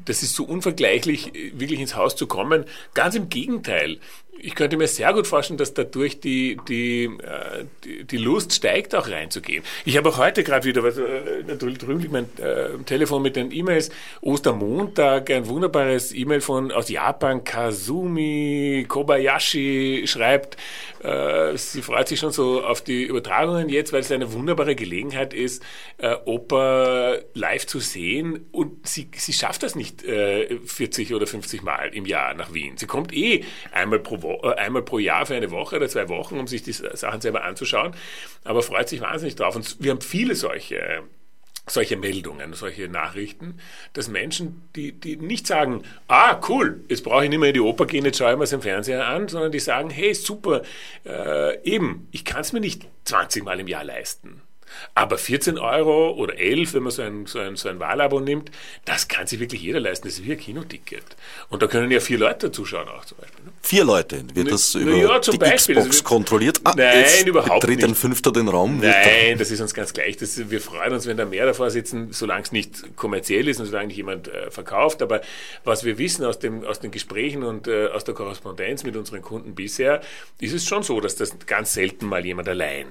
[0.04, 2.64] das ist so unvergleichlich, wirklich ins Haus zu kommen.
[2.94, 3.98] Ganz im Gegenteil
[4.46, 8.94] ich könnte mir sehr gut vorstellen, dass dadurch die, die, äh, die, die Lust steigt,
[8.94, 9.64] auch reinzugehen.
[9.84, 13.50] Ich habe auch heute gerade wieder, äh, natürlich drüben liegt mein äh, Telefon mit den
[13.50, 13.90] E-Mails,
[14.20, 20.56] Ostermontag, ein wunderbares E-Mail von aus Japan, Kazumi Kobayashi schreibt,
[21.02, 25.34] äh, sie freut sich schon so auf die Übertragungen jetzt, weil es eine wunderbare Gelegenheit
[25.34, 25.62] ist,
[25.98, 31.62] äh, Oper live zu sehen und sie, sie schafft das nicht äh, 40 oder 50
[31.62, 32.76] Mal im Jahr nach Wien.
[32.76, 36.08] Sie kommt eh einmal pro Woche äh, einmal pro Jahr für eine Woche oder zwei
[36.08, 37.94] Wochen, um sich die Sachen selber anzuschauen,
[38.44, 39.56] aber freut sich wahnsinnig drauf.
[39.56, 41.02] Und wir haben viele solche
[41.68, 43.58] solche Meldungen, solche Nachrichten,
[43.92, 47.60] dass Menschen, die, die nicht sagen, ah, cool, jetzt brauche ich nicht mehr in die
[47.60, 50.62] Oper gehen, jetzt schaue ich mir es im Fernseher an, sondern die sagen, hey, super,
[51.04, 54.42] äh, eben, ich kann es mir nicht 20 Mal im Jahr leisten.
[54.94, 58.50] Aber 14 Euro oder 11, wenn man so ein, so ein, so ein Wahlabo nimmt,
[58.84, 60.08] das kann sich wirklich jeder leisten.
[60.08, 61.04] Das ist wie ein Kinoticket.
[61.48, 63.44] Und da können ja vier Leute zuschauen auch zum Beispiel.
[63.44, 63.52] Ne?
[63.62, 64.24] Vier Leute?
[64.34, 65.76] Wird das über ja, die Beispiel.
[65.76, 66.60] Xbox kontrolliert?
[66.64, 67.84] Ah, nein, überhaupt nicht.
[67.84, 68.80] ein Fünfter den Raum?
[68.80, 70.16] Nein, das ist uns ganz gleich.
[70.16, 73.66] Das, wir freuen uns, wenn da mehr davor sitzen, solange es nicht kommerziell ist und
[73.66, 75.02] solange nicht jemand äh, verkauft.
[75.02, 75.20] Aber
[75.64, 79.22] was wir wissen aus, dem, aus den Gesprächen und äh, aus der Korrespondenz mit unseren
[79.22, 80.00] Kunden bisher,
[80.40, 82.86] ist es schon so, dass das ganz selten mal jemand allein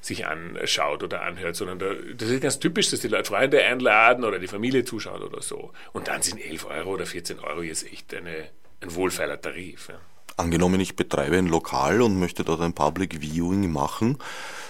[0.00, 4.24] sich anschaut oder anhört, sondern da, das ist ganz typisch, dass die Leute Freunde einladen
[4.24, 5.72] oder die Familie zuschaut oder so.
[5.92, 8.48] Und dann sind 11 Euro oder 14 Euro jetzt echt eine,
[8.80, 9.88] ein wohlfeiler Tarif.
[9.88, 9.98] Ja.
[10.38, 14.18] Angenommen, ich betreibe ein Lokal und möchte dort ein Public Viewing machen,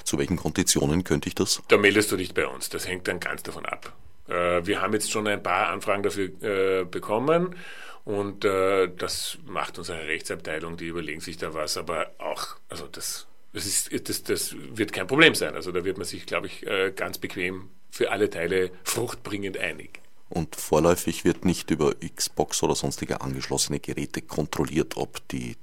[0.04, 1.60] zu welchen Konditionen könnte ich das?
[1.68, 3.92] Da meldest du dich bei uns, das hängt dann ganz davon ab.
[4.28, 7.56] Äh, wir haben jetzt schon ein paar Anfragen dafür äh, bekommen
[8.04, 13.26] und äh, das macht unsere Rechtsabteilung, die überlegen sich da was, aber auch, also das
[13.56, 15.54] das, ist, das, das wird kein Problem sein.
[15.54, 20.02] Also da wird man sich, glaube ich, äh, ganz bequem für alle Teile fruchtbringend einig.
[20.28, 25.56] Und vorläufig wird nicht über Xbox oder sonstige angeschlossene Geräte kontrolliert, ob die.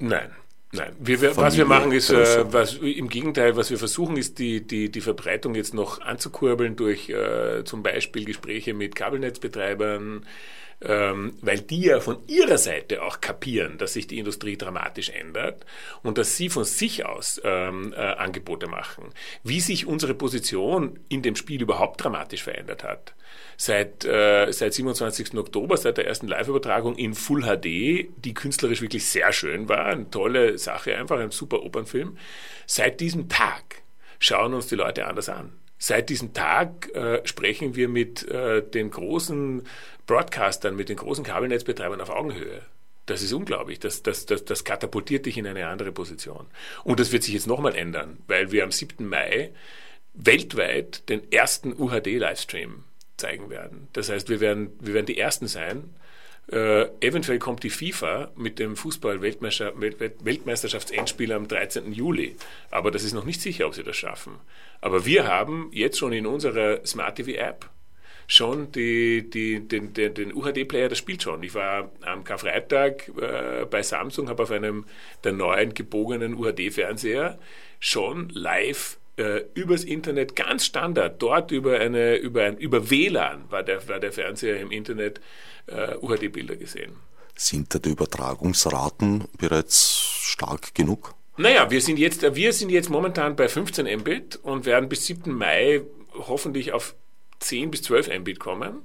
[0.00, 0.32] Nein.
[0.72, 4.40] Nein, wir, wir, was wir machen ist, äh, was, im Gegenteil, was wir versuchen ist,
[4.40, 10.26] die, die, die Verbreitung jetzt noch anzukurbeln durch äh, zum Beispiel Gespräche mit Kabelnetzbetreibern,
[10.80, 15.64] weil die ja von ihrer Seite auch kapieren, dass sich die Industrie dramatisch ändert
[16.02, 19.10] und dass sie von sich aus ähm, äh, Angebote machen.
[19.42, 23.14] Wie sich unsere Position in dem Spiel überhaupt dramatisch verändert hat.
[23.56, 25.34] Seit, äh, seit 27.
[25.38, 30.10] Oktober, seit der ersten Live-Übertragung in Full HD, die künstlerisch wirklich sehr schön war, eine
[30.10, 32.18] tolle Sache, einfach ein super Opernfilm.
[32.66, 33.82] Seit diesem Tag
[34.18, 35.52] schauen uns die Leute anders an.
[35.78, 39.62] Seit diesem Tag äh, sprechen wir mit äh, den großen
[40.06, 42.62] Broadcastern, mit den großen Kabelnetzbetreibern auf Augenhöhe.
[43.06, 43.78] Das ist unglaublich.
[43.78, 46.46] Das, das, das, das katapultiert dich in eine andere Position.
[46.82, 49.06] Und das wird sich jetzt nochmal ändern, weil wir am 7.
[49.06, 49.52] Mai
[50.14, 52.84] weltweit den ersten UHD-Livestream
[53.16, 53.88] zeigen werden.
[53.92, 55.94] Das heißt, wir werden, wir werden die Ersten sein.
[56.50, 61.92] Äh, eventuell kommt die FIFA mit dem Fußball-Weltmeisterschaftsendspiel am 13.
[61.92, 62.36] Juli.
[62.70, 64.34] Aber das ist noch nicht sicher, ob sie das schaffen.
[64.80, 67.68] Aber wir haben jetzt schon in unserer Smart TV App
[68.28, 71.42] schon die, die, den, den, den UHD-Player, das spielt schon.
[71.42, 74.84] Ich war am Karfreitag äh, bei Samsung, habe auf einem
[75.24, 77.38] der neuen gebogenen UHD-Fernseher
[77.78, 83.62] schon live äh, übers Internet ganz Standard, dort über eine über ein über WLAN war
[83.62, 85.20] der war der Fernseher im Internet
[85.66, 86.92] äh, UHD-Bilder gesehen.
[87.34, 91.14] Sind da die Übertragungsraten bereits stark genug?
[91.36, 95.32] Naja, wir sind jetzt wir sind jetzt momentan bei 15 Mbit und werden bis 7.
[95.32, 95.82] Mai
[96.14, 96.94] hoffentlich auf
[97.40, 98.82] 10 bis 12 Mbit kommen.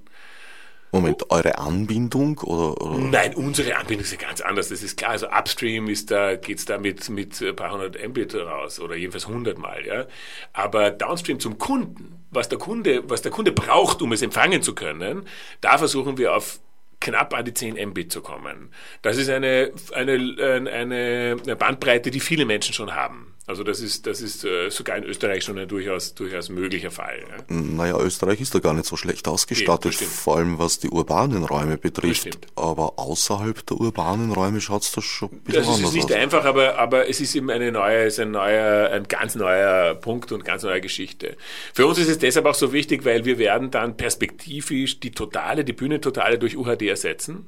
[0.91, 4.69] Moment, eure Anbindung oder, oder, Nein, unsere Anbindung ist ja ganz anders.
[4.69, 5.11] Das ist klar.
[5.11, 9.27] Also Upstream ist da, geht's da mit, mit ein paar hundert Mbit raus oder jedenfalls
[9.27, 10.05] 100 Mal, ja.
[10.51, 14.75] Aber Downstream zum Kunden, was der Kunde, was der Kunde braucht, um es empfangen zu
[14.75, 15.25] können,
[15.61, 16.59] da versuchen wir auf
[16.99, 18.69] knapp an die 10 Mbit zu kommen.
[19.01, 23.30] Das ist eine, eine, eine Bandbreite, die viele Menschen schon haben.
[23.51, 27.19] Also das ist, das ist äh, sogar in Österreich schon ein durchaus, durchaus möglicher Fall.
[27.19, 27.43] Ja.
[27.53, 31.43] Naja, Österreich ist da gar nicht so schlecht ausgestattet, ja, vor allem was die urbanen
[31.43, 32.47] Räume betrifft.
[32.55, 35.81] Aber außerhalb der urbanen Räume schaut es da schon ein bisschen das anders aus.
[35.81, 36.23] Das ist nicht aus.
[36.23, 40.31] einfach, aber, aber es ist eben eine neue, ist ein, neuer, ein ganz neuer Punkt
[40.31, 41.35] und ganz neue Geschichte.
[41.73, 45.65] Für uns ist es deshalb auch so wichtig, weil wir werden dann perspektivisch die totale,
[45.65, 47.47] die Bühne totale durch UHD ersetzen.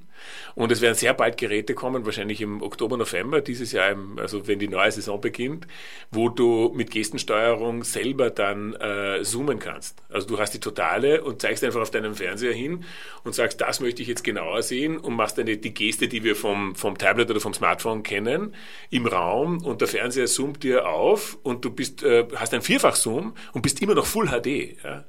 [0.56, 4.60] Und es werden sehr bald Geräte kommen, wahrscheinlich im Oktober, November dieses Jahr, also wenn
[4.60, 5.68] die neue Saison beginnt,
[6.12, 10.02] wo du mit Gestensteuerung selber dann äh, zoomen kannst.
[10.10, 12.84] Also du hast die totale und zeigst einfach auf deinem Fernseher hin
[13.24, 16.36] und sagst, das möchte ich jetzt genauer sehen und machst dann die Geste, die wir
[16.36, 18.56] vom, vom Tablet oder vom Smartphone kennen,
[18.90, 23.34] im Raum und der Fernseher zoomt dir auf und du bist, äh, hast ein Vierfach-Zoom
[23.54, 24.78] und bist immer noch Full HD.
[24.84, 25.06] Ja?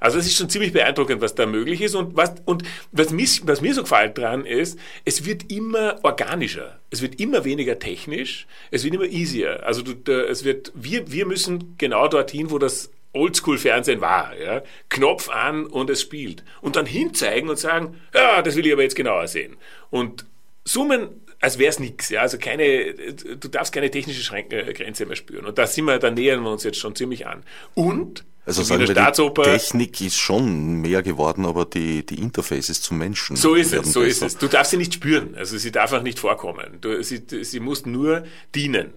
[0.00, 1.94] Also es ist schon ziemlich beeindruckend, was da möglich ist.
[1.94, 6.78] Und was, und was, mich, was mir so gefällt dran ist, es wird immer organischer.
[6.90, 8.46] Es wird immer weniger technisch.
[8.70, 9.64] Es wird immer easier.
[9.64, 14.36] Also du, es wird, wir, wir müssen genau dorthin, wo das Oldschool-Fernsehen war.
[14.36, 14.62] Ja?
[14.88, 16.44] Knopf an und es spielt.
[16.60, 19.56] Und dann hinzeigen und sagen, ja, das will ich aber jetzt genauer sehen.
[19.90, 20.26] Und
[20.64, 21.08] zoomen
[21.44, 22.08] als wäre es nichts.
[22.08, 22.22] Ja?
[22.22, 25.44] Also keine, du darfst keine technische Schränk äh, Grenze mehr spüren.
[25.44, 27.44] Und da sind wir, da nähern wir uns jetzt schon ziemlich an.
[27.74, 32.98] Und also sagen wir, die Technik ist schon mehr geworden, aber die, die Interfaces zum
[32.98, 33.36] Menschen.
[33.36, 34.26] So ist es, so besser.
[34.26, 34.38] ist es.
[34.38, 35.34] Du darfst sie nicht spüren.
[35.34, 36.78] Also sie darf auch nicht vorkommen.
[36.80, 38.24] Du, sie, sie muss nur
[38.54, 38.92] dienen.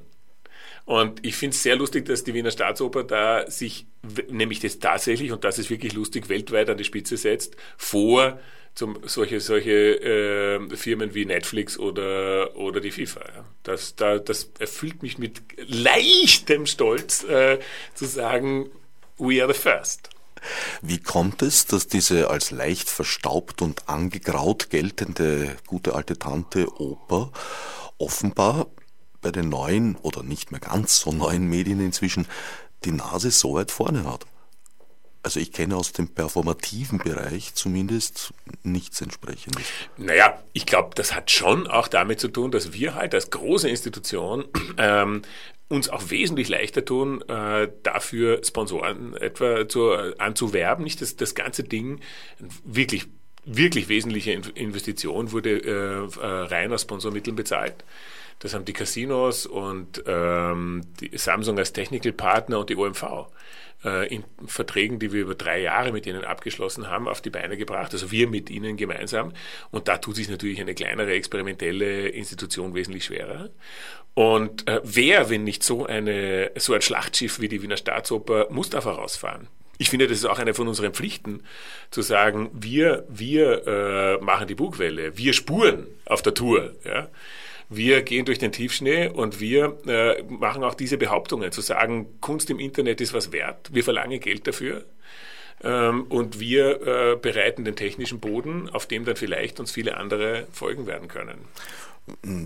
[0.83, 3.87] Und ich finde es sehr lustig, dass die Wiener Staatsoper da sich,
[4.29, 8.39] nämlich das tatsächlich, und das ist wirklich lustig, weltweit an die Spitze setzt, vor
[8.73, 13.21] zum, solche, solche äh, Firmen wie Netflix oder, oder die FIFA.
[13.63, 17.59] Das, da, das erfüllt mich mit leichtem Stolz äh,
[17.93, 18.69] zu sagen,
[19.17, 20.09] we are the first.
[20.81, 27.31] Wie kommt es, dass diese als leicht verstaubt und angegraut geltende gute alte Tante Oper
[27.97, 28.67] offenbar
[29.21, 32.27] bei den neuen oder nicht mehr ganz so neuen Medien inzwischen
[32.85, 34.25] die Nase so weit vorne hat?
[35.23, 39.65] Also ich kenne aus dem performativen Bereich zumindest nichts entsprechendes.
[39.97, 43.67] Naja, ich glaube, das hat schon auch damit zu tun, dass wir halt als große
[43.67, 44.45] Institution
[44.77, 45.23] ähm,
[45.69, 50.83] uns auch wesentlich leichter tun, äh, dafür Sponsoren etwa zu, anzuwerben.
[50.83, 51.99] Nicht dass das ganze Ding
[52.63, 53.07] wirklich
[53.47, 57.75] wirklich wesentliche Investition wurde äh, äh, rein aus Sponsormitteln bezahlt.
[58.39, 60.81] Das haben die Casinos und ähm,
[61.13, 63.27] Samsung als Technical Partner und die OMV
[63.83, 67.57] äh, in Verträgen, die wir über drei Jahre mit ihnen abgeschlossen haben, auf die Beine
[67.57, 67.93] gebracht.
[67.93, 69.33] Also wir mit ihnen gemeinsam.
[69.71, 73.49] Und da tut sich natürlich eine kleinere experimentelle Institution wesentlich schwerer.
[74.13, 78.69] Und äh, wer, wenn nicht so eine so ein Schlachtschiff wie die Wiener Staatsoper, muss
[78.69, 79.47] da vorausfahren?
[79.77, 81.43] Ich finde, das ist auch eine von unseren Pflichten,
[81.91, 86.73] zu sagen, wir, wir äh, machen die Bugwelle, wir spuren auf der Tour.
[86.83, 87.09] Ja?
[87.69, 92.49] Wir gehen durch den Tiefschnee und wir äh, machen auch diese Behauptungen, zu sagen, Kunst
[92.49, 94.85] im Internet ist was wert, wir verlangen Geld dafür.
[95.63, 100.47] Ähm, und wir äh, bereiten den technischen Boden, auf dem dann vielleicht uns viele andere
[100.51, 101.39] folgen werden können.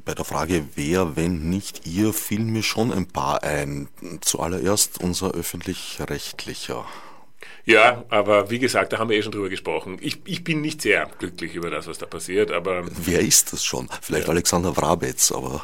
[0.06, 3.90] Bei der Frage, wer, wenn nicht ihr, fiel mir schon ein paar ein.
[4.22, 6.86] Zuallererst unser öffentlich-rechtlicher.
[7.66, 9.98] Ja, aber wie gesagt, da haben wir eh schon drüber gesprochen.
[10.02, 12.84] Ich, ich bin nicht sehr glücklich über das, was da passiert, aber.
[12.86, 13.90] Wer ist das schon?
[14.02, 14.32] Vielleicht ja.
[14.32, 15.64] Alexander Wrabetz, aber.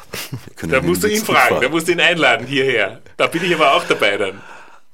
[0.62, 3.00] da musst du ihn fragen, fragen, da musst du ihn einladen hierher.
[3.16, 4.40] Da bin ich aber auch dabei dann.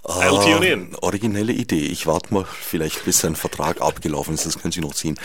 [0.05, 0.95] I'll tune in.
[1.01, 1.87] Originelle Idee.
[1.87, 4.45] Ich warte mal vielleicht, bis sein Vertrag abgelaufen ist.
[4.45, 5.19] Das können Sie noch ziehen.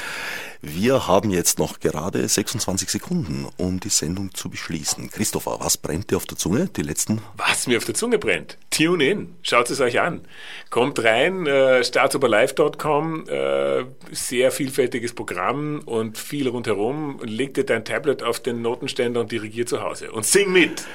[0.62, 5.10] Wir haben jetzt noch gerade 26 Sekunden, um die Sendung zu beschließen.
[5.10, 6.68] Christopher, was brennt dir auf der Zunge?
[6.68, 7.22] Die letzten?
[7.38, 8.58] Was mir auf der Zunge brennt?
[8.70, 9.36] Tune in.
[9.42, 10.22] Schaut es euch an.
[10.70, 17.20] Kommt rein, äh, startsuperlive.com, äh, sehr vielfältiges Programm und viel rundherum.
[17.24, 20.12] Leg dir dein Tablet auf den Notenständer und dirigier zu Hause.
[20.12, 20.86] Und sing mit!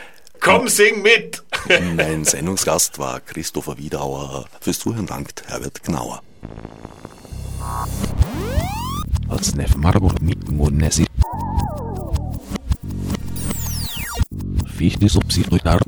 [0.41, 1.43] Komm, sing mit!
[1.97, 4.45] mein Sendungsgast war Christopher Wiedauer.
[4.61, 6.22] Fürs Zuhören dankt Herbert Gnauer.
[9.28, 11.07] Als Nef Marburg mit Monesi.
[14.76, 15.80] Fichte subsidiar.